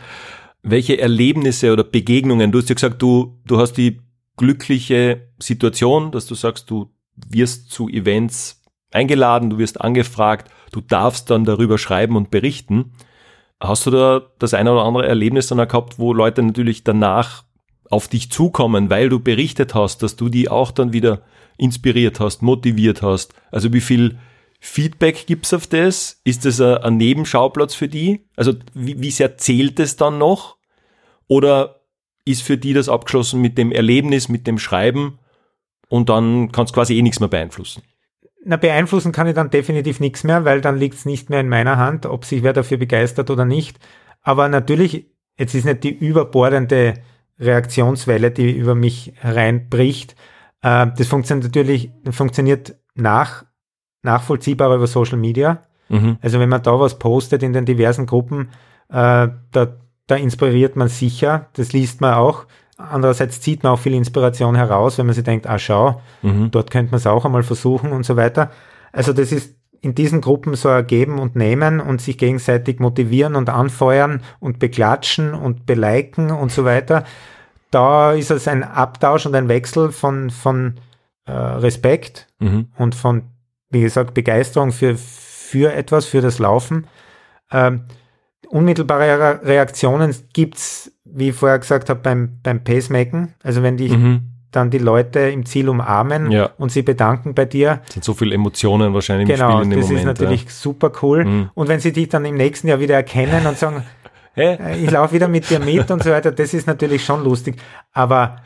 [0.63, 4.01] Welche Erlebnisse oder Begegnungen, du hast ja gesagt, du, du hast die
[4.37, 6.91] glückliche Situation, dass du sagst, du
[7.29, 12.93] wirst zu Events eingeladen, du wirst angefragt, du darfst dann darüber schreiben und berichten.
[13.59, 17.43] Hast du da das eine oder andere Erlebnis dann gehabt, wo Leute natürlich danach
[17.89, 21.23] auf dich zukommen, weil du berichtet hast, dass du die auch dann wieder
[21.59, 23.33] inspiriert hast, motiviert hast?
[23.51, 24.17] Also wie viel
[24.59, 26.19] Feedback gibt's auf das?
[26.23, 28.25] Ist das ein, Nebenschauplatz für die?
[28.35, 30.57] Also wie, wie sehr zählt es dann noch?
[31.27, 31.81] Oder
[32.25, 35.19] ist für die das abgeschlossen mit dem Erlebnis, mit dem Schreiben
[35.87, 37.83] und dann kannst du quasi eh nichts mehr beeinflussen?
[38.43, 41.77] Na, beeinflussen kann ich dann definitiv nichts mehr, weil dann liegt's nicht mehr in meiner
[41.77, 43.79] Hand, ob sich wer dafür begeistert oder nicht.
[44.21, 45.07] Aber natürlich,
[45.37, 46.95] jetzt ist nicht die überbordende
[47.39, 50.15] Reaktionswelle, die über mich hereinbricht.
[50.61, 53.45] Äh, das funktioniert natürlich, funktioniert nach,
[54.03, 55.63] nachvollziehbar über Social Media.
[55.89, 56.17] Mhm.
[56.21, 58.49] Also wenn man da was postet in den diversen Gruppen,
[58.89, 62.45] äh, da, da inspiriert man sicher, das liest man auch.
[62.77, 66.51] Andererseits zieht man auch viel Inspiration heraus, wenn man sich denkt, ah schau, Mhm.
[66.51, 68.51] dort könnte man es auch einmal versuchen und so weiter.
[68.93, 73.35] Also das ist in diesen Gruppen so ein Geben und Nehmen und sich gegenseitig motivieren
[73.35, 77.03] und anfeuern und beklatschen und beliken und so weiter.
[77.71, 80.75] Da ist es ein Abtausch und ein Wechsel von, von
[81.25, 82.67] äh, Respekt Mhm.
[82.77, 83.23] und von,
[83.69, 86.87] wie gesagt, Begeisterung für, für etwas, für das Laufen.
[87.51, 87.81] Ähm,
[88.49, 93.33] unmittelbare Re- Reaktionen gibt's, wie ich vorher gesagt habe, beim, beim Pacemaken.
[93.43, 94.21] Also wenn die Mhm.
[94.51, 96.49] dann die Leute im Ziel umarmen Ja.
[96.57, 97.81] und sie bedanken bei dir.
[97.87, 99.99] Es sind so viele Emotionen wahrscheinlich im Genau, Spiel in dem das Moment.
[100.09, 101.25] ist natürlich super cool.
[101.25, 101.49] Mhm.
[101.53, 103.83] Und wenn sie dich dann im nächsten Jahr wieder erkennen und sagen, ja.
[104.39, 104.57] Hä?
[104.61, 107.55] äh, ich laufe wieder mit dir mit und so weiter, das ist natürlich schon lustig.
[107.93, 108.37] Aber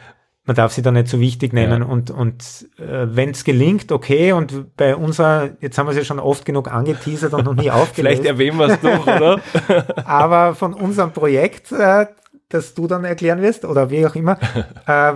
[0.46, 1.82] man darf sie da nicht so wichtig nehmen.
[1.84, 1.88] Ja.
[1.88, 2.44] Und, und
[2.78, 4.34] äh, wenn es gelingt, okay.
[4.34, 7.72] Und bei unserer, jetzt haben wir es ja schon oft genug angeteasert und noch nie
[7.72, 7.94] aufgelöst.
[7.96, 9.40] Vielleicht erwähnen wir es doch, oder?
[10.06, 12.08] Aber von unserem Projekt, äh,
[12.50, 14.38] das du dann erklären wirst oder wie auch immer,
[14.86, 15.14] äh,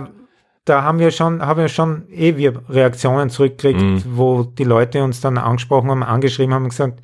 [0.64, 4.02] da haben wir schon, haben wir schon eh wir Reaktionen zurückgekriegt, Mhm.
[4.06, 7.00] wo die Leute uns dann angesprochen haben, angeschrieben haben und gesagt,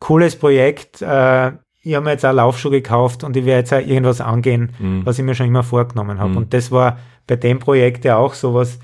[0.00, 1.52] cooles Projekt, äh,
[1.84, 5.04] ich habe mir jetzt auch Laufschuhe gekauft und ich werde jetzt auch irgendwas angehen, Mhm.
[5.06, 6.30] was ich mir schon immer vorgenommen habe.
[6.30, 6.36] Mhm.
[6.38, 8.78] Und das war bei dem Projekt ja auch sowas.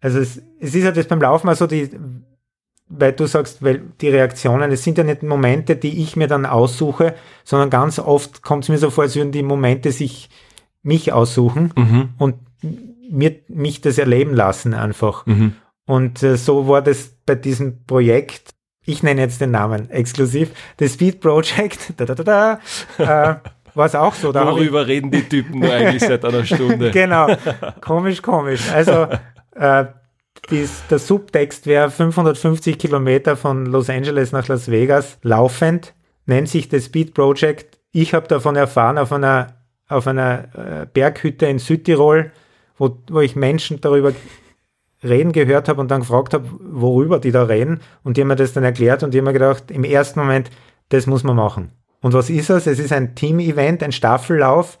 [0.00, 1.90] Also es, es ist ja das beim Laufen mal so, die,
[2.88, 6.46] weil du sagst, weil die Reaktionen, es sind ja nicht Momente, die ich mir dann
[6.46, 10.30] aussuche, sondern ganz oft kommt es mir so vor, als würden die Momente sich
[10.82, 12.08] mich aussuchen Mhm.
[12.18, 12.36] und
[13.10, 15.26] mir, mich das erleben lassen einfach.
[15.26, 15.54] Mhm.
[15.86, 18.54] Und äh, so war das bei diesem Projekt,
[18.88, 22.58] ich nenne jetzt den Namen exklusiv, das Speed Project, da, da, da,
[22.96, 23.36] da, äh,
[23.74, 24.32] war es auch so.
[24.32, 26.90] Da ich, Worüber reden die Typen nur eigentlich seit einer Stunde?
[26.92, 27.28] genau,
[27.82, 28.72] komisch, komisch.
[28.72, 29.06] Also
[29.54, 29.84] äh,
[30.50, 35.92] dies, der Subtext wäre 550 Kilometer von Los Angeles nach Las Vegas laufend,
[36.24, 37.78] nennt sich das Speed Project.
[37.92, 39.58] Ich habe davon erfahren auf einer,
[39.88, 42.32] auf einer äh, Berghütte in Südtirol,
[42.78, 44.12] wo, wo ich Menschen darüber
[45.02, 47.80] reden gehört habe und dann gefragt habe, worüber die da reden.
[48.02, 50.50] Und die haben mir das dann erklärt und die haben mir gedacht, im ersten Moment,
[50.88, 51.72] das muss man machen.
[52.00, 52.66] Und was ist es?
[52.66, 54.78] Es ist ein Team-Event, ein Staffellauf.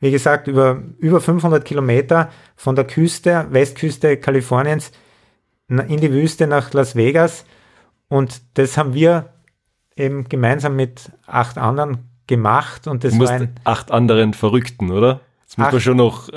[0.00, 4.92] Wie gesagt, über, über 500 Kilometer von der Küste, Westküste Kaliforniens
[5.68, 7.44] in die Wüste nach Las Vegas.
[8.08, 9.30] Und das haben wir
[9.96, 12.86] eben gemeinsam mit acht anderen gemacht.
[12.86, 15.20] Und das Du musst war ein, acht anderen Verrückten, oder?
[15.48, 15.82] Jetzt muss man Acht.
[15.82, 16.28] schon noch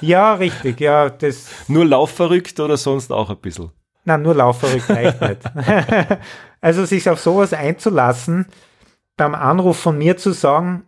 [0.00, 3.70] ja, richtig, ja, das, nur laufverrückt oder sonst auch ein bisschen.
[4.04, 5.42] Na, nur laufverrückt reicht nicht.
[6.60, 8.46] also sich auf sowas einzulassen,
[9.16, 10.84] beim Anruf von mir zu sagen,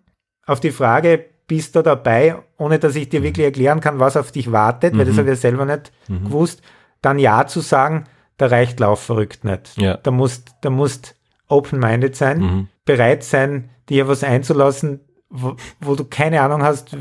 [0.46, 4.32] auf die Frage, bist du dabei, ohne dass ich dir wirklich erklären kann, was auf
[4.32, 5.18] dich wartet, weil das Mhm.
[5.20, 6.62] habe ich selber nicht gewusst,
[7.02, 8.04] dann Ja zu sagen,
[8.38, 9.76] da reicht laufverrückt nicht.
[9.76, 9.96] Ja.
[9.98, 11.16] Da musst, da musst
[11.48, 12.68] open-minded sein, Mhm.
[12.84, 15.00] bereit sein, dir was einzulassen,
[15.30, 16.96] wo, wo du keine Ahnung hast,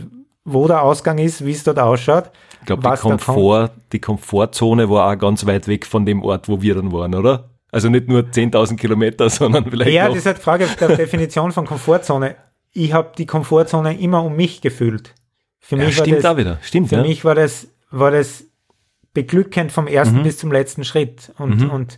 [0.47, 2.31] wo der Ausgang ist, wie es dort ausschaut.
[2.61, 2.97] Ich glaube, die.
[3.01, 7.13] Komfort, die Komfortzone war auch ganz weit weg von dem Ort, wo wir dann waren,
[7.15, 7.49] oder?
[7.71, 10.11] Also nicht nur 10.000 Kilometer, sondern vielleicht Ja, noch.
[10.11, 12.35] das ist halt Frage der Definition von Komfortzone.
[12.71, 15.13] Ich habe die Komfortzone immer um mich gefühlt.
[15.59, 16.57] Für ja, mich stimmt war das, wieder.
[16.61, 17.01] Stimmt, für ja.
[17.01, 18.45] mich war das, war das
[19.13, 20.23] beglückend vom ersten Mhm.
[20.23, 21.33] bis zum letzten Schritt.
[21.37, 21.69] Und, Mhm.
[21.71, 21.97] und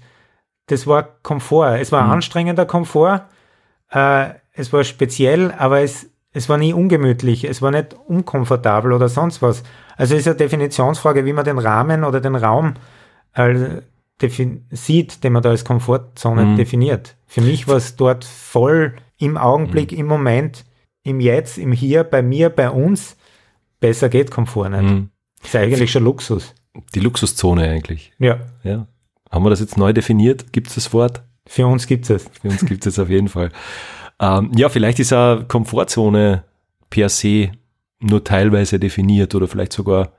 [0.67, 1.77] das war Komfort.
[1.79, 2.11] Es war Mhm.
[2.11, 3.25] anstrengender Komfort.
[3.91, 7.43] Äh, es war speziell, aber es, es war nie ungemütlich.
[7.43, 9.63] Es war nicht unkomfortabel oder sonst was.
[9.97, 12.75] Also es ist eine Definitionsfrage, wie man den Rahmen oder den Raum
[13.33, 13.81] äh,
[14.71, 16.55] sieht, den man da als Komfortzone Mhm.
[16.57, 17.15] definiert.
[17.25, 19.97] Für mich war es dort voll im Augenblick, Mhm.
[19.99, 20.65] im Moment,
[21.03, 23.15] im Jetzt, im Hier, bei mir, bei uns.
[23.79, 24.83] Besser geht Komfort nicht.
[24.83, 25.09] Mhm.
[25.41, 26.53] Ist eigentlich schon Luxus.
[26.93, 28.11] Die Luxuszone eigentlich.
[28.19, 28.87] Ja, Ja.
[29.31, 30.51] Haben wir das jetzt neu definiert?
[30.53, 31.23] Gibt es das Wort?
[31.47, 32.29] für uns gibt es.
[32.41, 33.49] Für uns gibt es jetzt auf jeden Fall.
[34.19, 36.43] Ähm, ja, vielleicht ist eine Komfortzone
[36.89, 37.51] per se
[37.99, 40.09] nur teilweise definiert oder vielleicht sogar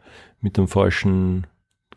[0.40, 1.46] mit einem falschen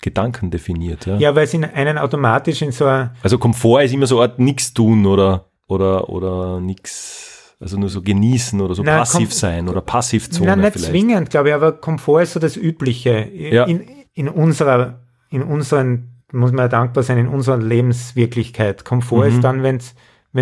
[0.01, 1.05] Gedanken definiert.
[1.05, 1.17] Ja?
[1.17, 4.31] Ja, weil es in einen automatisch in so ein, Also Komfort ist immer so eine
[4.31, 9.29] Art nichts tun oder oder oder nix, also nur so genießen oder so Na, passiv
[9.29, 10.89] Kom- sein oder Passivzone na, nicht vielleicht.
[10.91, 13.63] zwingend, glaube ich, aber Komfort ist so das Übliche Ja.
[13.63, 13.81] in,
[14.13, 14.99] in unserer,
[15.29, 18.83] in unseren muss man ja dankbar sein in unserer Lebenswirklichkeit.
[18.85, 19.35] Komfort Mhm.
[19.35, 19.95] ist dann, wenn es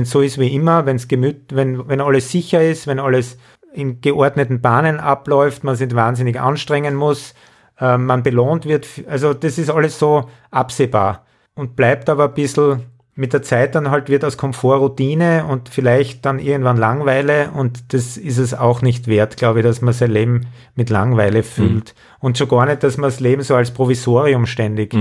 [0.06, 3.38] so ist wie immer, wenn's gemüt, wenn, wenn alles sicher ist, wenn alles
[3.74, 7.34] in geordneten Bahnen abläuft, man sich wahnsinnig anstrengen muss,
[7.80, 8.88] äh, man belohnt wird.
[9.08, 11.26] Also das ist alles so absehbar.
[11.54, 12.84] Und bleibt aber ein bisschen
[13.14, 17.94] mit der Zeit dann halt wird aus Komfort Routine und vielleicht dann irgendwann Langweile und
[17.94, 21.94] das ist es auch nicht wert, glaube ich, dass man sein Leben mit Langeweile füllt.
[22.20, 24.94] Und schon gar nicht, dass man das Leben so als Provisorium ständig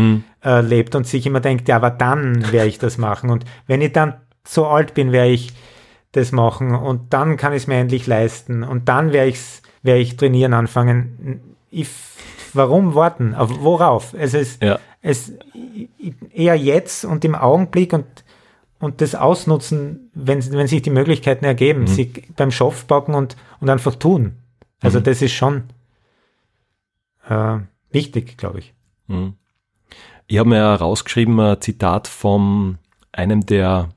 [0.45, 3.30] äh, lebt und sich immer denkt, ja, aber dann werde ich das machen.
[3.30, 4.14] Und wenn ich dann
[4.53, 5.53] so alt bin, werde ich
[6.12, 10.01] das machen und dann kann ich es mir endlich leisten und dann werde ich's, werde
[10.01, 11.57] ich trainieren anfangen.
[11.70, 11.88] Ich,
[12.53, 13.34] warum warten?
[13.34, 14.12] Auf worauf?
[14.14, 14.80] Es ist Ja.
[15.03, 15.32] es
[16.32, 18.07] eher jetzt und im Augenblick und
[18.80, 23.68] und das ausnutzen, wenn, wenn sich die Möglichkeiten ergeben, sich beim Schopf packen und, und
[23.68, 24.36] einfach tun.
[24.80, 25.64] Also das ist schon
[27.28, 27.59] äh,
[27.90, 28.72] wichtig, glaube ich.
[30.28, 32.78] Ich habe mir rausgeschrieben ein Zitat von
[33.12, 33.90] einem der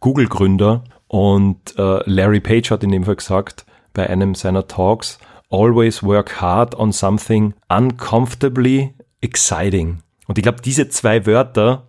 [0.00, 5.18] Google-Gründer und äh, Larry Page hat in dem Fall gesagt, bei einem seiner Talks,
[5.50, 10.02] always work hard on something uncomfortably exciting.
[10.26, 11.88] Und ich glaube, diese zwei Wörter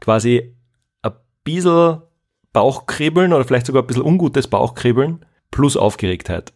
[0.00, 0.54] quasi
[1.02, 1.12] ein
[1.44, 2.02] bisschen
[2.52, 6.52] Bauchkribbeln oder vielleicht sogar ein bisschen ungutes Bauchkribbeln plus Aufgeregtheit.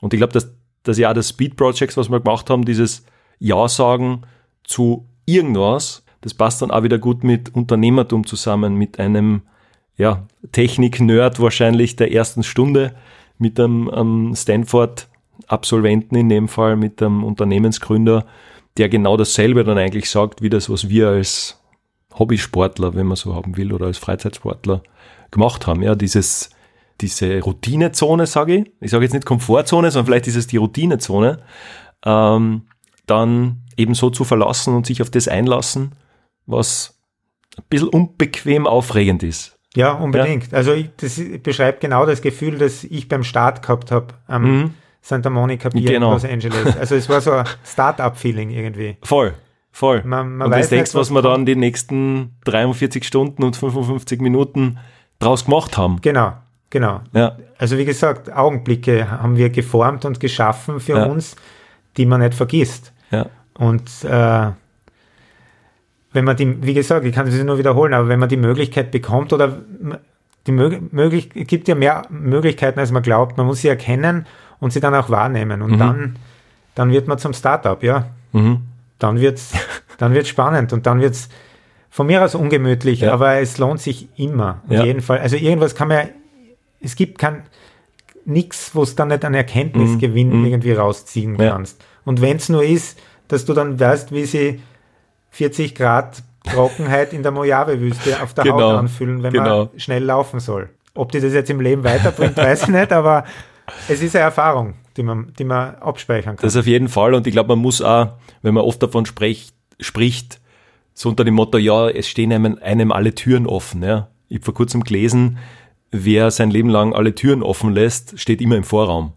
[0.00, 0.52] Und ich glaube, dass
[0.82, 3.04] das Jahr des Speed Projects, was wir gemacht haben, dieses
[3.38, 4.22] Ja sagen
[4.64, 9.42] zu irgendwas, das passt dann auch wieder gut mit Unternehmertum zusammen, mit einem
[9.96, 12.94] ja, Technik-Nerd wahrscheinlich der ersten Stunde,
[13.38, 18.24] mit einem ähm, Stanford-Absolventen in dem Fall, mit einem Unternehmensgründer,
[18.76, 21.60] der genau dasselbe dann eigentlich sagt, wie das, was wir als
[22.18, 24.82] Hobbysportler, wenn man so haben will, oder als Freizeitsportler
[25.30, 25.82] gemacht haben.
[25.82, 26.50] Ja, dieses,
[27.00, 28.70] diese Routinezone, sage ich.
[28.80, 31.42] Ich sage jetzt nicht Komfortzone, sondern vielleicht ist es die Routinezone.
[32.04, 32.62] Ähm,
[33.06, 35.92] dann eben so zu verlassen und sich auf das einlassen,
[36.46, 37.00] was
[37.56, 39.58] ein bisschen unbequem aufregend ist.
[39.74, 40.52] Ja, unbedingt.
[40.52, 45.30] Also ich, das beschreibt genau das Gefühl, das ich beim Start gehabt habe am Santa
[45.30, 46.08] Monica Pier Genau.
[46.08, 46.76] in Los Angeles.
[46.76, 48.96] Also es war so ein Start-up-Feeling irgendwie.
[49.02, 49.34] Voll,
[49.72, 50.02] voll.
[50.04, 53.56] Man- man und weiß das denkst, was was wir dann die nächsten 43 Stunden und
[53.56, 54.78] 55 Minuten
[55.18, 56.00] draus gemacht haben.
[56.02, 56.34] Genau,
[56.70, 57.00] genau.
[57.14, 61.04] Ja, Also wie gesagt, Augenblicke haben wir geformt und geschaffen für Ja.
[61.06, 61.34] uns,
[61.96, 62.92] die man nicht vergisst.
[63.10, 64.50] ja, Und äh,
[66.12, 68.90] wenn man die, wie gesagt, ich kann es nur wiederholen, aber wenn man die Möglichkeit
[68.90, 69.58] bekommt oder
[70.46, 74.26] die mög möglich, es gibt ja mehr Möglichkeiten, als man glaubt, man muss sie erkennen
[74.60, 75.62] und sie dann auch wahrnehmen.
[75.62, 76.16] Und dann,
[76.74, 78.06] dann wird man zum Startup, ja.
[78.32, 78.58] mhm.
[78.98, 79.52] Dann wird's,
[79.98, 81.28] dann wird's spannend und dann wird's
[81.90, 83.12] von mir aus ungemütlich, Ja.
[83.12, 84.62] aber es lohnt sich immer.
[84.66, 84.84] Auf Ja.
[84.84, 85.18] jeden Fall.
[85.18, 86.08] Also irgendwas kann man, ja-
[86.80, 87.42] es gibt kein,
[88.24, 91.40] nix, wo es dann nicht einen Erkenntnisgewinn irgendwie rausziehen Mhm.
[91.40, 91.50] Ja.
[91.50, 91.84] kannst.
[92.04, 92.98] Und wenn es nur ist,
[93.28, 94.60] dass du dann weißt, wie sie
[95.32, 98.56] 40 Grad Trockenheit in der Mojave-Wüste auf der Genau.
[98.60, 99.66] Haut anfühlen, wenn Genau.
[99.66, 100.70] man schnell laufen soll.
[100.94, 103.24] Ob die das jetzt im Leben weiterbringt, weiß ich nicht, aber
[103.88, 106.44] es ist eine Erfahrung, die man, die man abspeichern kann.
[106.46, 107.14] Das auf jeden Fall.
[107.14, 108.08] Und ich glaube, man muss auch,
[108.42, 110.40] wenn man oft davon spricht, spricht,
[110.94, 113.82] so unter dem Motto, ja, es stehen einem, einem alle Türen offen.
[113.82, 114.08] Ja.
[114.28, 115.38] Ich habe vor kurzem gelesen,
[115.90, 119.12] wer sein Leben lang alle Türen offen lässt, steht immer im Vorraum.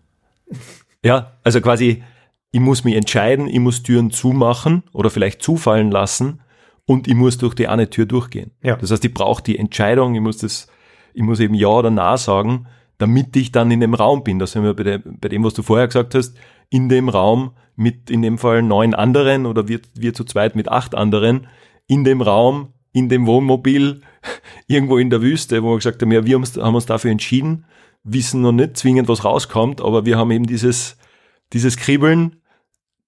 [1.03, 2.03] Ja, also quasi,
[2.56, 6.39] ich muss mich entscheiden, ich muss Türen zumachen oder vielleicht zufallen lassen
[6.86, 8.51] und ich muss durch die eine Tür durchgehen.
[8.64, 8.78] Ja.
[8.78, 10.68] Das heißt, ich brauche die Entscheidung, ich muss das,
[11.14, 14.39] ich muss eben Ja oder Na sagen, damit ich dann in dem Raum bin.
[14.39, 16.38] Das sind wir bei, der, bei dem, was du vorher gesagt hast,
[16.70, 20.70] in dem Raum mit in dem Fall neun anderen oder wir, wir zu zweit mit
[20.70, 21.47] acht anderen,
[21.88, 23.99] in dem Raum, in dem Wohnmobil,
[24.68, 27.12] irgendwo in der Wüste, wo wir gesagt haben, ja, wir haben uns, haben uns dafür
[27.12, 27.66] entschieden,
[28.06, 30.95] wissen noch nicht zwingend, was rauskommt, aber wir haben eben dieses,
[31.51, 32.38] dieses Kribbeln,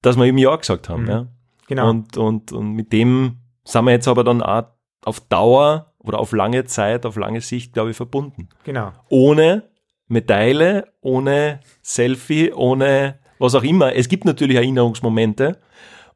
[0.01, 1.03] dass wir eben Ja gesagt haben.
[1.03, 1.09] Mhm.
[1.09, 1.27] Ja.
[1.67, 1.89] Genau.
[1.89, 4.63] Und, und, und mit dem sind wir jetzt aber dann auch
[5.03, 8.49] auf Dauer oder auf lange Zeit, auf lange Sicht, glaube ich, verbunden.
[8.63, 8.93] genau.
[9.09, 9.63] Ohne
[10.07, 13.93] Medaille, ohne Selfie, ohne was auch immer.
[13.95, 15.59] Es gibt natürlich Erinnerungsmomente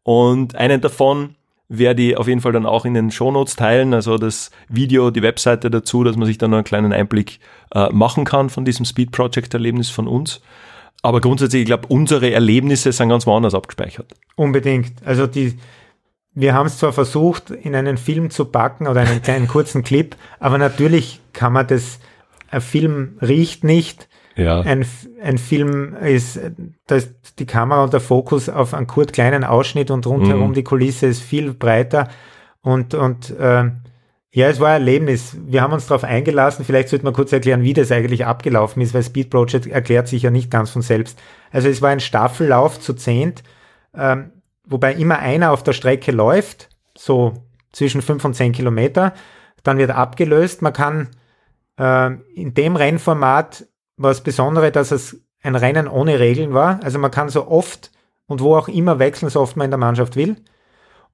[0.04, 1.36] und einen davon
[1.68, 5.22] werde ich auf jeden Fall dann auch in den Shownotes teilen, also das Video, die
[5.22, 7.40] Webseite dazu, dass man sich dann noch einen kleinen Einblick
[7.74, 10.42] äh, machen kann von diesem Speed Project Erlebnis von uns.
[11.02, 14.14] Aber grundsätzlich, ich glaube, unsere Erlebnisse sind ganz woanders abgespeichert.
[14.36, 14.94] Unbedingt.
[15.06, 15.58] Also die,
[16.34, 20.16] wir haben es zwar versucht, in einen Film zu packen oder einen kleinen kurzen Clip,
[20.40, 22.00] aber natürlich kann man das,
[22.50, 24.08] ein Film riecht nicht.
[24.36, 24.62] Ja.
[24.62, 24.86] Ein,
[25.22, 26.40] ein Film ist,
[26.88, 30.54] da ist die Kamera und der Fokus auf einen kurz kleinen Ausschnitt und rundherum Mhm.
[30.54, 32.08] die Kulisse ist viel breiter
[32.62, 33.72] und, und äh,
[34.34, 35.36] ja, es war ein Erlebnis.
[35.46, 36.64] Wir haben uns darauf eingelassen.
[36.64, 40.24] Vielleicht sollte man kurz erklären, wie das eigentlich abgelaufen ist, weil Speed Project erklärt sich
[40.24, 41.20] ja nicht ganz von selbst.
[41.52, 43.44] Also es war ein Staffellauf zu zehnt,
[43.94, 44.32] ähm,
[44.66, 49.14] wobei immer einer auf der Strecke läuft, so zwischen 5 und 10 Kilometer.
[49.64, 50.62] Dann wird abgelöst.
[50.62, 51.10] Man kann
[51.78, 53.68] äh, in dem Rennformat
[53.98, 56.80] was Besondere, dass es ein Rennen ohne Regeln war.
[56.84, 57.92] Also man kann so oft
[58.28, 60.38] und wo auch immer wechseln, so oft man in der Mannschaft will.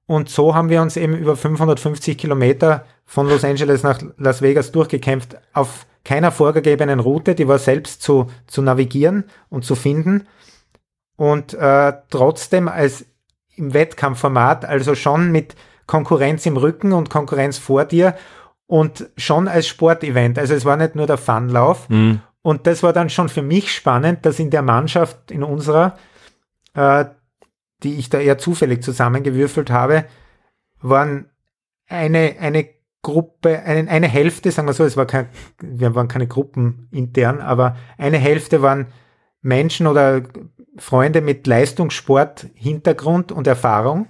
[0.08, 4.72] Und so haben wir uns eben über 550 Kilometer von Los Angeles nach Las Vegas
[4.72, 10.26] durchgekämpft auf keiner vorgegebenen Route, die war selbst zu, zu navigieren und zu finden.
[11.16, 13.04] Und äh, trotzdem als
[13.54, 15.54] im Wettkampfformat, also schon mit
[15.86, 18.16] Konkurrenz im Rücken und Konkurrenz vor dir
[18.66, 20.38] und schon als Sportevent.
[20.38, 21.86] Also es war nicht nur der Funlauf.
[21.90, 22.22] Mhm.
[22.40, 25.98] Und das war dann schon für mich spannend, dass in der Mannschaft, in unserer,
[26.72, 27.04] äh,
[27.82, 30.04] die ich da eher zufällig zusammengewürfelt habe,
[30.80, 31.30] waren
[31.88, 32.68] eine, eine
[33.02, 35.28] Gruppe, eine, eine Hälfte, sagen wir so, es war kein,
[35.60, 38.86] wir waren keine Gruppen intern, aber eine Hälfte waren
[39.40, 40.22] Menschen oder
[40.76, 44.08] Freunde mit Leistungssport, Hintergrund und Erfahrung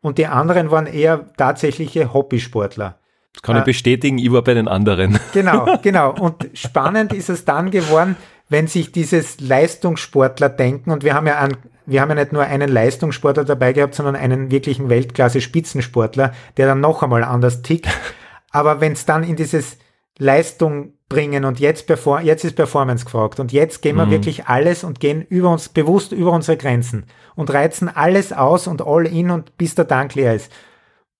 [0.00, 2.98] und die anderen waren eher tatsächliche Hobbysportler.
[3.34, 5.18] Das kann ich äh, bestätigen, ich war bei den anderen.
[5.32, 6.12] Genau, genau.
[6.12, 8.16] Und spannend ist es dann geworden,
[8.48, 11.56] wenn sich dieses Leistungssportler denken, und wir haben ja an,
[11.86, 16.80] wir haben ja nicht nur einen Leistungssportler dabei gehabt, sondern einen wirklichen Weltklasse-Spitzensportler, der dann
[16.80, 17.88] noch einmal anders tickt.
[18.50, 19.78] Aber wenn es dann in dieses
[20.18, 24.10] Leistung bringen und jetzt, perform jetzt ist Performance gefragt und jetzt gehen wir mhm.
[24.10, 28.86] wirklich alles und gehen über uns, bewusst über unsere Grenzen und reizen alles aus und
[28.86, 30.50] all in und bis der Tank leer ist.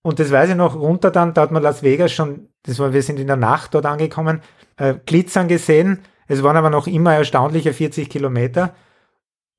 [0.02, 2.92] Und das weiß ich noch, runter dann, da hat man Las Vegas schon, das war,
[2.92, 4.40] wir sind in der Nacht dort angekommen,
[4.76, 6.00] äh, glitzern gesehen.
[6.26, 8.74] Es waren aber noch immer erstaunliche 40 Kilometer.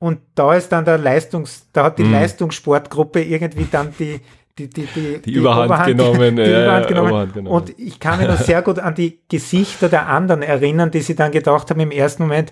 [0.04, 2.12] Und da ist dann der Leistungs, da hat die mhm.
[2.12, 4.20] Leistungssportgruppe irgendwie dann die,
[4.58, 6.36] die, die, die, die, Überhand, Überhand, genommen.
[6.36, 7.10] Die ja, Überhand genommen.
[7.10, 7.56] Überhand genommen.
[7.56, 11.16] Und ich kann mich noch sehr gut an die Gesichter der anderen erinnern, die sie
[11.16, 12.52] dann gedacht haben im ersten Moment,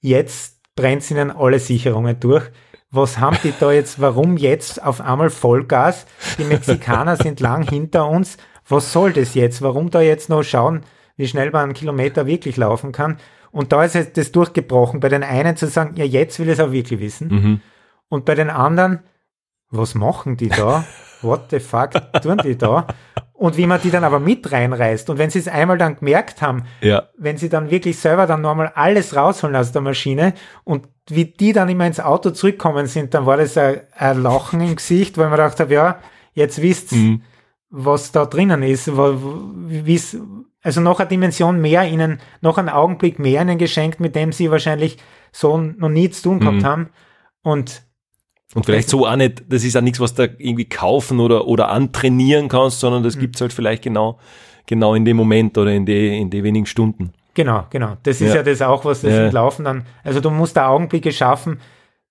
[0.00, 2.50] jetzt brennt ihnen alle Sicherungen durch
[2.92, 6.06] was haben die da jetzt, warum jetzt auf einmal Vollgas?
[6.38, 8.36] Die Mexikaner sind lang hinter uns.
[8.68, 9.62] Was soll das jetzt?
[9.62, 10.82] Warum da jetzt noch schauen,
[11.16, 13.16] wie schnell man einen Kilometer wirklich laufen kann?
[13.52, 16.54] Und da ist jetzt das durchgebrochen, bei den einen zu sagen, ja, jetzt will ich
[16.54, 17.28] es auch wirklich wissen.
[17.28, 17.60] Mhm.
[18.08, 19.00] Und bei den anderen,
[19.70, 20.84] was machen die da?
[21.22, 22.86] What the fuck tun die da?
[23.32, 25.08] Und wie man die dann aber mit reinreißt.
[25.10, 27.08] Und wenn sie es einmal dann gemerkt haben, ja.
[27.16, 30.34] wenn sie dann wirklich selber dann nochmal alles rausholen aus der Maschine
[30.64, 34.60] und wie die dann immer ins Auto zurückkommen sind, dann war das ein, ein Lachen
[34.60, 35.98] im Gesicht, weil man gedacht habe, ja,
[36.32, 37.22] jetzt wisst mhm.
[37.70, 40.16] was da drinnen ist, wie's,
[40.62, 44.50] also noch eine Dimension mehr ihnen, noch einen Augenblick mehr ihnen geschenkt, mit dem sie
[44.50, 44.98] wahrscheinlich
[45.32, 46.64] so noch nie zu tun gehabt mhm.
[46.64, 46.90] haben.
[47.42, 47.82] Und
[48.54, 51.70] und vielleicht so auch nicht, das ist auch nichts, was du irgendwie kaufen oder, oder
[51.70, 53.20] antrainieren kannst, sondern das mhm.
[53.20, 54.18] gibt's halt vielleicht genau,
[54.66, 57.12] genau in dem Moment oder in die, in die wenigen Stunden.
[57.34, 57.96] Genau, genau.
[58.02, 59.30] Das ist ja, ja das auch, was das ja.
[59.30, 61.60] Laufen dann, also du musst da Augenblicke schaffen.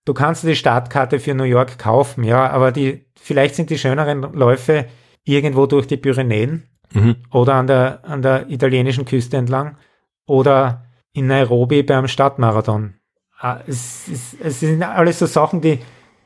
[0.03, 4.33] Du kannst die Startkarte für New York kaufen, ja, aber die, vielleicht sind die schöneren
[4.33, 4.87] Läufe
[5.23, 7.15] irgendwo durch die Pyrenäen mhm.
[7.31, 9.77] oder an der, an der italienischen Küste entlang
[10.25, 12.95] oder in Nairobi beim Stadtmarathon.
[13.39, 15.79] Ah, es, es, es sind alles so Sachen, die,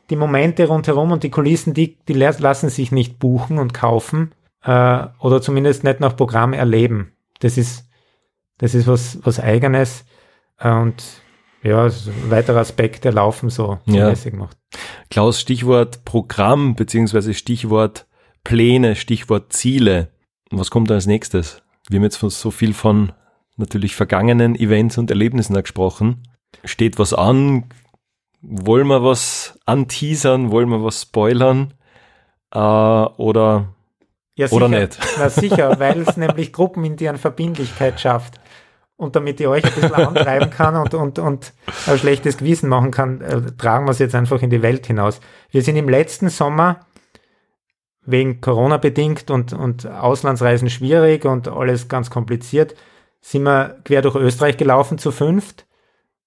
[0.10, 5.08] die Momente rundherum und die Kulissen, die, die lassen sich nicht buchen und kaufen äh,
[5.20, 7.14] oder zumindest nicht nach Programm erleben.
[7.40, 7.88] Das ist,
[8.58, 10.06] das ist was, was Eigenes
[10.60, 11.04] äh, und
[11.64, 14.10] ja, ein weiterer Aspekt, der Laufen so, so ja.
[14.10, 14.58] mäßig macht.
[15.10, 18.06] Klaus, Stichwort Programm beziehungsweise Stichwort
[18.44, 20.12] Pläne, Stichwort Ziele.
[20.60, 21.62] Was kommt als nächstes?
[21.90, 23.12] Wir haben jetzt von so viel von
[23.58, 26.24] natürlich vergangenen Events und Erlebnissen gesprochen.
[26.64, 27.66] Steht was an?
[28.42, 30.52] Wollen wir was anteasern?
[30.52, 31.74] Wollen wir was spoilern?
[32.54, 33.74] Äh, oder,
[34.36, 34.98] ja, oder nicht?
[35.18, 38.40] Na sicher, weil es nämlich gruppenintern Verbindlichkeit schafft.
[38.98, 41.54] Und damit ich euch ein bisschen antreiben kann und, und, und
[41.86, 45.20] ein schlechtes Gewissen machen kann, äh, tragen wir es jetzt einfach in die Welt hinaus.
[45.52, 46.86] Wir sind im letzten Sommer
[48.06, 52.76] wegen Corona bedingt und, und Auslandsreisen schwierig und alles ganz kompliziert,
[53.22, 55.66] sind wir quer durch Österreich gelaufen zu fünft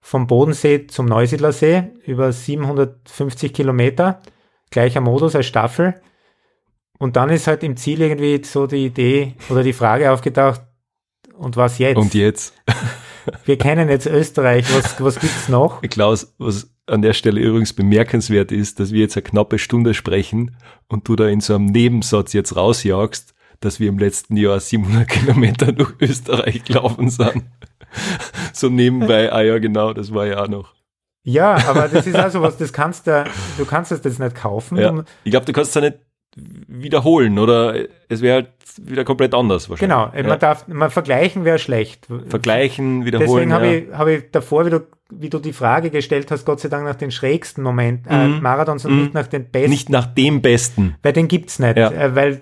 [0.00, 4.22] vom Bodensee zum Neusiedlersee über 750 Kilometer,
[4.70, 6.00] gleicher Modus als Staffel.
[6.98, 10.62] Und dann ist halt im Ziel irgendwie so die Idee oder die Frage aufgetaucht,
[11.34, 11.96] und was jetzt?
[11.96, 12.54] Und jetzt?
[13.44, 15.82] Wir kennen jetzt Österreich, was, was gibt's noch?
[15.82, 20.56] Klaus, was an der Stelle übrigens bemerkenswert ist, dass wir jetzt eine knappe Stunde sprechen
[20.88, 25.08] und du da in so einem Nebensatz jetzt rausjagst, dass wir im letzten Jahr 700
[25.08, 27.44] Kilometer durch Österreich gelaufen sind
[28.52, 30.74] so nebenbei, ah ja, genau, das war ja auch noch.
[31.24, 33.24] Ja, aber das ist also was, das kannst du,
[33.58, 34.78] du kannst das nicht kaufen.
[34.78, 35.04] Ja.
[35.24, 35.98] Ich glaube, du kannst es ja nicht
[36.66, 37.74] wiederholen oder
[38.09, 38.49] es wäre halt
[38.80, 39.97] wieder komplett anders wahrscheinlich.
[39.97, 42.07] Genau, man darf, man vergleichen wäre schlecht.
[42.28, 43.49] Vergleichen, wiederholen.
[43.51, 46.61] Deswegen habe ich, hab ich davor, wie du, wie du die Frage gestellt hast, Gott
[46.61, 48.43] sei Dank nach den schrägsten Momenten, äh, mhm.
[48.43, 49.03] Marathons und mhm.
[49.03, 49.70] nicht nach den besten.
[49.70, 50.97] Nicht nach dem besten.
[51.03, 51.76] Weil den gibt's nicht.
[51.76, 51.91] Ja.
[51.91, 52.41] Äh, weil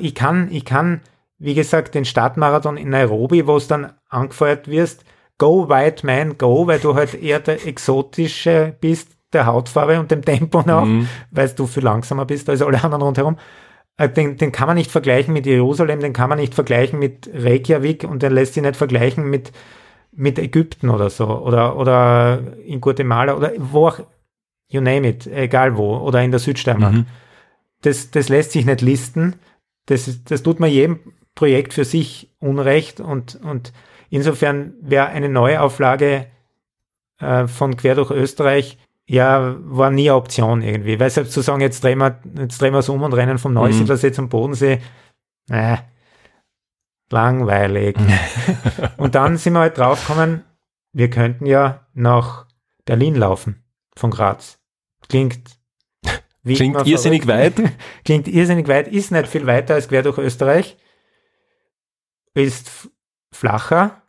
[0.00, 1.00] ich kann, ich kann,
[1.38, 5.04] wie gesagt, den Stadtmarathon in Nairobi, wo es dann angefeuert wirst,
[5.38, 10.22] go white man, go, weil du halt eher der exotische bist, der Hautfarbe und dem
[10.22, 11.08] Tempo noch, mhm.
[11.30, 13.36] weil du viel langsamer bist als alle anderen rundherum.
[13.96, 17.28] Äh, den, den kann man nicht vergleichen mit Jerusalem, den kann man nicht vergleichen mit
[17.32, 19.52] Reykjavik und den lässt sich nicht vergleichen mit,
[20.12, 24.00] mit Ägypten oder so oder, oder in Guatemala oder wo auch,
[24.68, 26.94] you name it, egal wo, oder in der Südsteiermark.
[26.94, 27.06] Mhm.
[27.82, 29.36] Das, das lässt sich nicht listen.
[29.86, 31.00] Das, das tut man jedem
[31.34, 33.72] Projekt für sich Unrecht und, und
[34.10, 36.26] insofern wäre eine Neuauflage
[37.20, 38.78] äh, von Quer durch Österreich
[39.08, 41.00] ja, war nie eine Option irgendwie.
[41.00, 43.54] Weil selbst zu sagen, jetzt drehen wir, jetzt drehen wir es um und rennen vom
[43.54, 44.14] Neusiedlersee mhm.
[44.14, 44.80] zum Bodensee,
[45.50, 45.78] äh,
[47.10, 47.96] langweilig.
[48.98, 50.44] und dann sind wir halt draufgekommen,
[50.92, 52.46] wir könnten ja nach
[52.84, 53.64] Berlin laufen,
[53.96, 54.58] von Graz.
[55.08, 55.58] Klingt
[56.42, 57.54] wie Klingt irrsinnig weit.
[58.04, 60.76] Klingt irrsinnig weit, ist nicht viel weiter als quer durch Österreich.
[62.34, 62.90] Ist
[63.32, 64.02] flacher,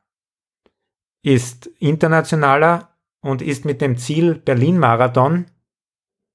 [1.24, 2.89] ist internationaler,
[3.22, 5.46] und ist mit dem Ziel Berlin-Marathon,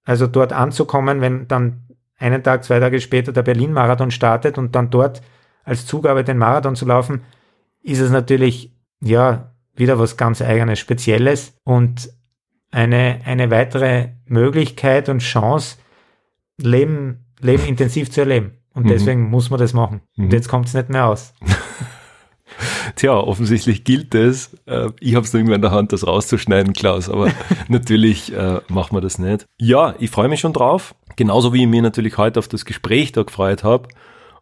[0.05, 4.91] also dort anzukommen, wenn dann einen Tag, zwei Tage später der Berlin-Marathon startet und dann
[4.91, 5.23] dort
[5.65, 7.23] als Zugabe den Marathon zu laufen,
[7.83, 12.11] ist es natürlich, ja, wieder was ganz eigenes, Spezielles und
[12.71, 15.79] eine, eine weitere Möglichkeit und Chance,
[16.59, 18.59] Leben, Leben intensiv zu erleben.
[18.73, 18.89] Und mhm.
[18.89, 20.03] deswegen muss man das machen.
[20.17, 20.25] Mhm.
[20.25, 21.35] Und jetzt kommt es nicht mehr aus.
[22.97, 24.55] Tja, offensichtlich gilt es.
[24.67, 27.31] Äh, ich habe es irgendwann in der Hand, das rauszuschneiden, Klaus, aber
[27.69, 29.47] natürlich äh, machen wir das nicht.
[29.59, 30.95] Ja, ich freue mich schon drauf.
[31.17, 33.89] Genauso wie ich mir natürlich heute auf das Gespräch da gefreut habe.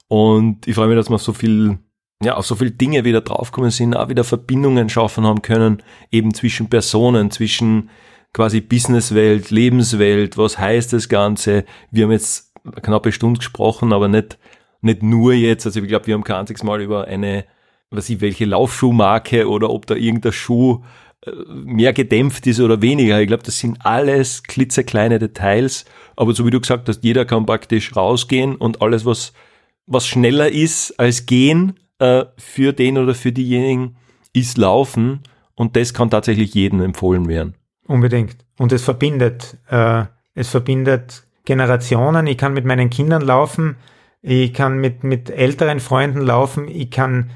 [0.09, 1.79] Und ich freue mich, dass wir so viel,
[2.23, 6.35] ja, auf so viele Dinge wieder draufkommen sind, auch wieder Verbindungen schaffen haben können, eben
[6.35, 7.91] zwischen Personen, zwischen
[8.33, 11.65] quasi Businesswelt, Lebenswelt, was heißt das Ganze?
[11.91, 14.39] Wir haben jetzt eine knappe Stunde gesprochen, aber nicht,
[14.81, 17.45] nicht nur jetzt, also ich glaube, wir haben kein einziges Mal über eine
[17.93, 20.83] was ich, welche Laufschuhmarke oder ob da irgendein Schuh
[21.27, 23.21] äh, mehr gedämpft ist oder weniger.
[23.21, 25.85] Ich glaube, das sind alles klitzekleine Details.
[26.17, 29.33] Aber so wie du gesagt hast, jeder kann praktisch rausgehen und alles, was,
[29.87, 33.97] was schneller ist als gehen, äh, für den oder für diejenigen,
[34.33, 35.21] ist laufen.
[35.55, 37.55] Und das kann tatsächlich jedem empfohlen werden.
[37.87, 38.37] Unbedingt.
[38.59, 42.27] Und es verbindet, äh, es verbindet Generationen.
[42.27, 43.77] Ich kann mit meinen Kindern laufen.
[44.23, 46.69] Ich kann mit, mit älteren Freunden laufen.
[46.69, 47.31] Ich kann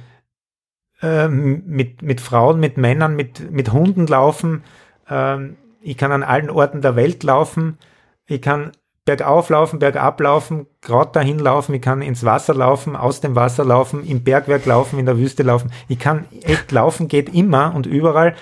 [1.03, 4.63] ähm, mit, mit Frauen, mit Männern, mit, mit Hunden laufen.
[5.09, 7.79] Ähm, ich kann an allen Orten der Welt laufen.
[8.27, 8.73] Ich kann
[9.05, 11.75] bergauf laufen, bergab laufen, gerade dahin laufen.
[11.75, 15.45] Ich kann ins Wasser laufen, aus dem Wasser laufen, im Bergwerk laufen, in der Wüste
[15.45, 15.71] laufen.
[15.89, 18.35] Ich kann echt laufen, geht immer und überall.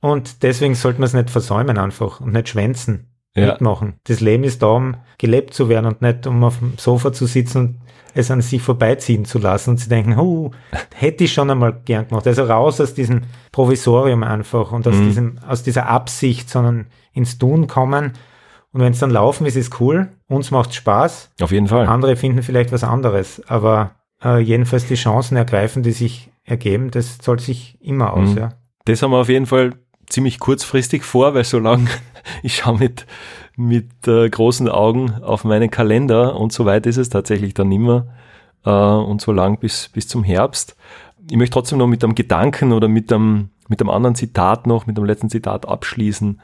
[0.00, 3.46] Und deswegen sollte man es nicht versäumen einfach und nicht schwänzen, ja.
[3.46, 3.94] mitmachen.
[4.04, 7.26] Das Leben ist da, um gelebt zu werden und nicht um auf dem Sofa zu
[7.26, 7.76] sitzen und
[8.16, 10.50] es an sich vorbeiziehen zu lassen und zu denken, oh,
[10.94, 12.26] hätte ich schon einmal gern gemacht.
[12.26, 13.22] Also raus aus diesem
[13.52, 15.04] Provisorium einfach und aus, mhm.
[15.04, 18.12] diesem, aus dieser Absicht, sondern ins Tun kommen.
[18.72, 20.08] Und wenn es dann laufen ist, ist cool.
[20.28, 21.30] Uns macht Spaß.
[21.42, 21.86] Auf jeden Fall.
[21.86, 23.42] Andere finden vielleicht was anderes.
[23.48, 23.92] Aber
[24.24, 28.30] äh, jedenfalls die Chancen ergreifen, die sich ergeben, das zahlt sich immer aus.
[28.30, 28.38] Mhm.
[28.38, 28.48] Ja.
[28.86, 29.74] Das haben wir auf jeden Fall
[30.08, 31.88] ziemlich kurzfristig vor, weil so lang,
[32.42, 33.06] ich schaue mit,
[33.56, 38.06] mit äh, großen Augen auf meinen Kalender und so weit ist es tatsächlich dann immer
[38.64, 40.76] äh, und so lang bis, bis zum Herbst.
[41.30, 44.86] Ich möchte trotzdem noch mit einem Gedanken oder mit einem, mit einem anderen Zitat noch,
[44.86, 46.40] mit dem letzten Zitat abschließen.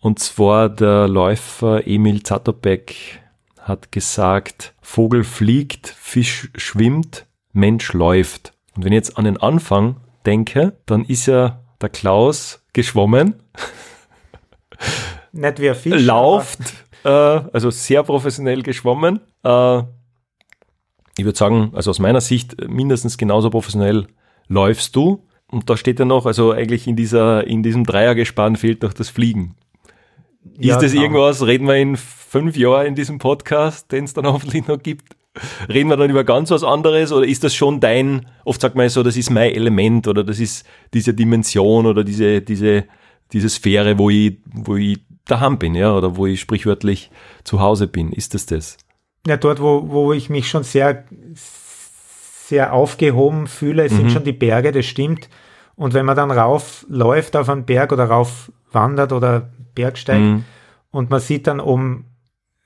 [0.00, 3.20] Und zwar der Läufer Emil Zatopek
[3.60, 8.54] hat gesagt, Vogel fliegt, Fisch schwimmt, Mensch läuft.
[8.74, 13.34] Und wenn ich jetzt an den Anfang denke, dann ist ja der Klaus geschwommen.
[15.32, 16.02] Nicht wie ein Fisch.
[16.02, 16.58] Lauft,
[17.04, 19.20] äh, also sehr professionell geschwommen.
[19.44, 19.78] Äh,
[21.16, 24.06] ich würde sagen, also aus meiner Sicht mindestens genauso professionell
[24.48, 25.26] läufst du.
[25.48, 29.10] Und da steht ja noch, also eigentlich in dieser, in diesem Dreiergespann fehlt noch das
[29.10, 29.56] Fliegen.
[30.58, 31.02] Ja, ist das genau.
[31.02, 35.16] irgendwas, reden wir in fünf Jahren in diesem Podcast, den es dann hoffentlich noch gibt?
[35.68, 38.88] Reden wir dann über ganz was anderes oder ist das schon dein, oft sagt man
[38.88, 42.84] so, das ist mein Element oder das ist diese Dimension oder diese, diese,
[43.32, 47.10] diese Sphäre, wo ich, wo ich daheim bin, ja, oder wo ich sprichwörtlich
[47.44, 48.12] zu Hause bin.
[48.12, 48.76] Ist das das?
[49.26, 51.04] Ja, dort, wo, wo ich mich schon sehr,
[52.46, 54.10] sehr aufgehoben fühle, sind mhm.
[54.10, 55.28] schon die Berge, das stimmt.
[55.76, 60.44] Und wenn man dann raufläuft auf einen Berg oder rauf wandert oder Bergsteigt mhm.
[60.90, 62.06] und man sieht dann um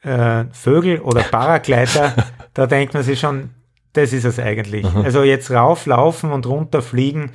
[0.03, 2.15] äh, Vögel oder Paragleiter,
[2.55, 3.51] da denkt man sich schon,
[3.93, 4.85] das ist es eigentlich.
[4.85, 5.03] Aha.
[5.03, 7.31] Also jetzt rauflaufen und runterfliegen,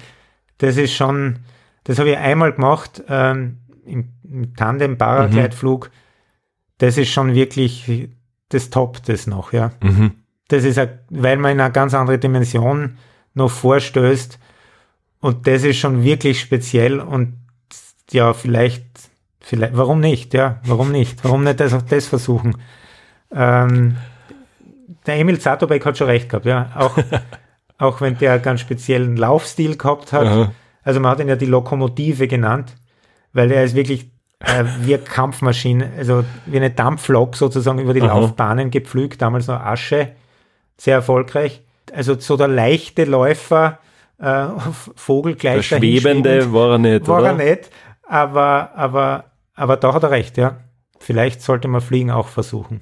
[0.57, 1.39] das ist schon,
[1.83, 5.85] das habe ich einmal gemacht ähm, im, im Tandem-Paragleitflug.
[5.85, 5.93] Mhm.
[6.79, 8.09] Das ist schon wirklich
[8.49, 9.71] das Top, das noch, ja.
[9.81, 10.11] Mhm.
[10.47, 12.97] Das ist, weil man in eine ganz andere Dimension
[13.33, 14.39] noch vorstößt.
[15.21, 17.37] Und das ist schon wirklich speziell und
[18.11, 18.83] ja, vielleicht,
[19.39, 21.23] vielleicht, warum nicht, ja, warum nicht?
[21.23, 22.55] Warum nicht das, das versuchen?
[23.31, 23.97] Ähm,
[25.05, 26.71] der Emil Zatobek hat schon recht gehabt, ja.
[26.75, 26.97] Auch,
[27.77, 30.27] auch wenn der einen ganz speziellen Laufstil gehabt hat.
[30.27, 30.51] Aha.
[30.83, 32.75] Also man hat ihn ja die Lokomotive genannt,
[33.33, 38.01] weil er ist wirklich äh, wie eine Kampfmaschine, also wie eine Dampflok sozusagen über die
[38.01, 38.07] Aha.
[38.07, 40.13] Laufbahnen gepflügt, damals noch Asche,
[40.77, 41.61] sehr erfolgreich.
[41.93, 43.79] Also so der leichte Läufer,
[44.19, 44.47] äh,
[44.95, 47.29] Vogel gleich Der Schwebende war er nicht, War oder?
[47.29, 47.69] er nicht,
[48.03, 49.25] aber, aber,
[49.55, 50.57] aber da hat er recht, ja.
[50.99, 52.81] Vielleicht sollte man Fliegen auch versuchen.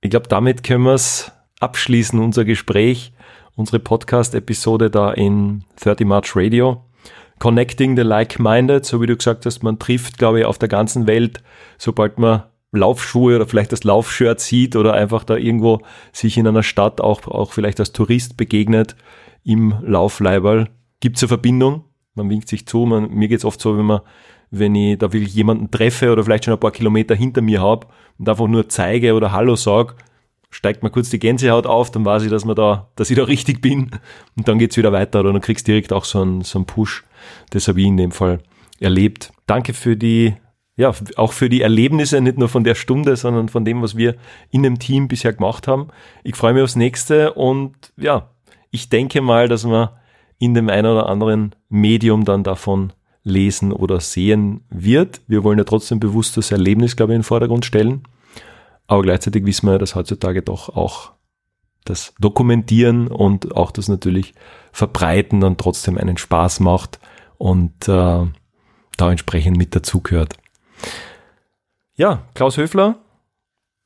[0.00, 1.30] Ich glaube, damit können wir es
[1.62, 3.12] abschließen, unser Gespräch,
[3.54, 6.84] unsere Podcast-Episode da in 30 March Radio.
[7.38, 11.06] Connecting the Like-Minded, so wie du gesagt hast, man trifft, glaube ich, auf der ganzen
[11.06, 11.42] Welt,
[11.78, 15.82] sobald man Laufschuhe oder vielleicht das Laufshirt sieht oder einfach da irgendwo
[16.12, 18.96] sich in einer Stadt auch, auch vielleicht als Tourist begegnet
[19.44, 20.68] im Laufleiberl.
[21.00, 21.84] Gibt es eine Verbindung?
[22.14, 22.86] Man winkt sich zu.
[22.86, 24.00] Man, mir geht es oft so, wenn man,
[24.50, 27.88] wenn ich da wirklich jemanden treffe oder vielleicht schon ein paar Kilometer hinter mir habe
[28.18, 29.94] und einfach nur zeige oder Hallo sage,
[30.52, 33.24] steigt mir kurz die Gänsehaut auf, dann weiß ich, dass man da, dass ich da
[33.24, 33.90] richtig bin
[34.36, 36.66] und dann geht's wieder weiter oder dann kriegst du direkt auch so einen, so einen
[36.66, 37.04] Push.
[37.50, 38.40] Das habe ich in dem Fall
[38.78, 39.32] erlebt.
[39.46, 40.34] Danke für die,
[40.76, 44.16] ja, auch für die Erlebnisse, nicht nur von der Stunde, sondern von dem, was wir
[44.50, 45.88] in dem Team bisher gemacht haben.
[46.22, 48.28] Ich freue mich aufs nächste und ja,
[48.70, 49.96] ich denke mal, dass wir
[50.38, 52.92] in dem einen oder anderen Medium dann davon
[53.24, 55.22] lesen oder sehen wird.
[55.28, 58.02] Wir wollen ja trotzdem bewusst das Erlebnis, glaube ich, in den Vordergrund stellen.
[58.86, 61.12] Aber gleichzeitig wissen wir, dass heutzutage doch auch
[61.84, 64.34] das Dokumentieren und auch das natürlich
[64.72, 67.00] Verbreiten dann trotzdem einen Spaß macht
[67.38, 68.26] und äh,
[68.96, 70.36] da entsprechend mit dazugehört.
[71.94, 72.98] Ja, Klaus Höfler,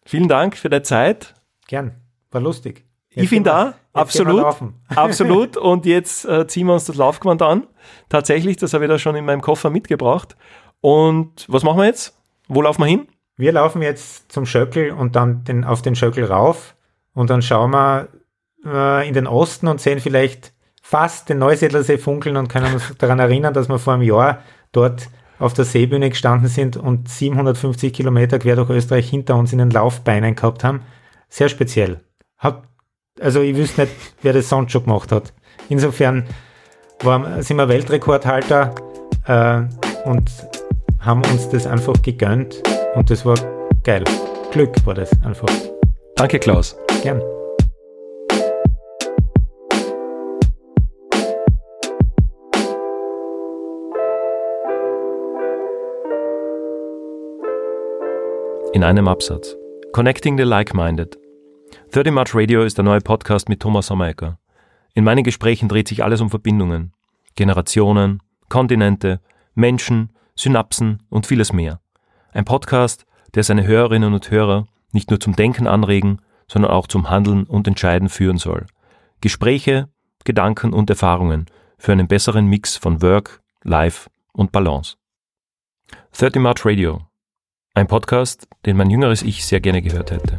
[0.05, 1.35] vielen Dank für deine Zeit.
[1.67, 1.95] Gern,
[2.31, 2.85] war lustig.
[3.11, 4.45] Jetzt ich bin da, absolut,
[4.95, 5.57] absolut.
[5.57, 7.67] Und jetzt äh, ziehen wir uns das Laufgewand an.
[8.11, 10.37] Tatsächlich, das habe ich da schon in meinem Koffer mitgebracht.
[10.83, 12.21] Und was machen wir jetzt?
[12.47, 13.09] Wo laufen wir hin?
[13.37, 16.75] Wir laufen jetzt zum Schöckel und dann den, auf den Schöckel rauf
[17.13, 18.09] und dann schauen wir
[18.65, 23.19] äh, in den Osten und sehen vielleicht fast den Neusiedlersee funkeln und können uns daran
[23.19, 25.09] erinnern, dass wir vor einem Jahr dort
[25.39, 29.71] auf der Seebühne gestanden sind und 750 Kilometer quer durch Österreich hinter uns in den
[29.71, 30.81] Laufbeinen gehabt haben.
[31.29, 32.01] Sehr speziell.
[32.39, 32.69] Hab,
[33.21, 35.35] also ich wüsste nicht, wer das sonst schon gemacht hat.
[35.69, 36.25] Insofern
[37.03, 38.75] war, sind wir Weltrekordhalter
[39.27, 40.31] äh, und
[41.01, 42.63] haben uns das einfach gegönnt
[42.97, 43.37] und das war
[43.85, 44.03] geil.
[44.51, 45.49] Glück war das einfach.
[46.17, 46.77] Danke, Klaus.
[47.03, 47.21] Gern.
[58.73, 59.57] In einem Absatz.
[59.93, 61.19] Connecting the Like-Minded.
[61.93, 64.39] 30 March Radio ist der neue Podcast mit Thomas Sommerecker.
[64.95, 66.93] In meinen Gesprächen dreht sich alles um Verbindungen.
[67.37, 69.21] Generationen, Kontinente,
[69.55, 71.81] Menschen, Synapsen und vieles mehr.
[72.37, 77.09] Ein Podcast, der seine Hörerinnen und Hörer nicht nur zum Denken anregen, sondern auch zum
[77.09, 78.67] Handeln und Entscheiden führen soll.
[79.23, 79.89] Gespräche,
[80.25, 81.47] Gedanken und Erfahrungen
[81.79, 84.97] für einen besseren Mix von Work, Life und Balance.
[86.13, 87.07] 30 March Radio.
[87.73, 90.39] Ein Podcast, den mein jüngeres Ich sehr gerne gehört hätte.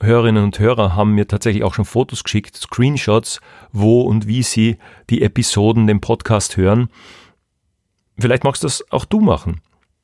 [0.00, 3.40] Hörerinnen und Hörer haben mir tatsächlich auch schon Fotos geschickt, Screenshots,
[3.72, 4.78] wo und wie sie
[5.10, 6.88] die Episoden, den Podcast hören.
[8.18, 9.60] Vielleicht magst du das auch du machen.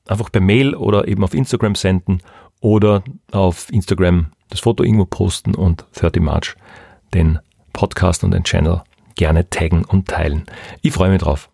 [0.07, 2.23] Einfach per Mail oder eben auf Instagram senden
[2.61, 6.57] oder auf Instagram das Foto irgendwo posten und 30 March
[7.15, 7.39] den
[7.73, 8.83] Podcast und den Channel
[9.15, 10.45] gerne taggen und teilen.
[10.83, 11.49] Ich freue mich drauf.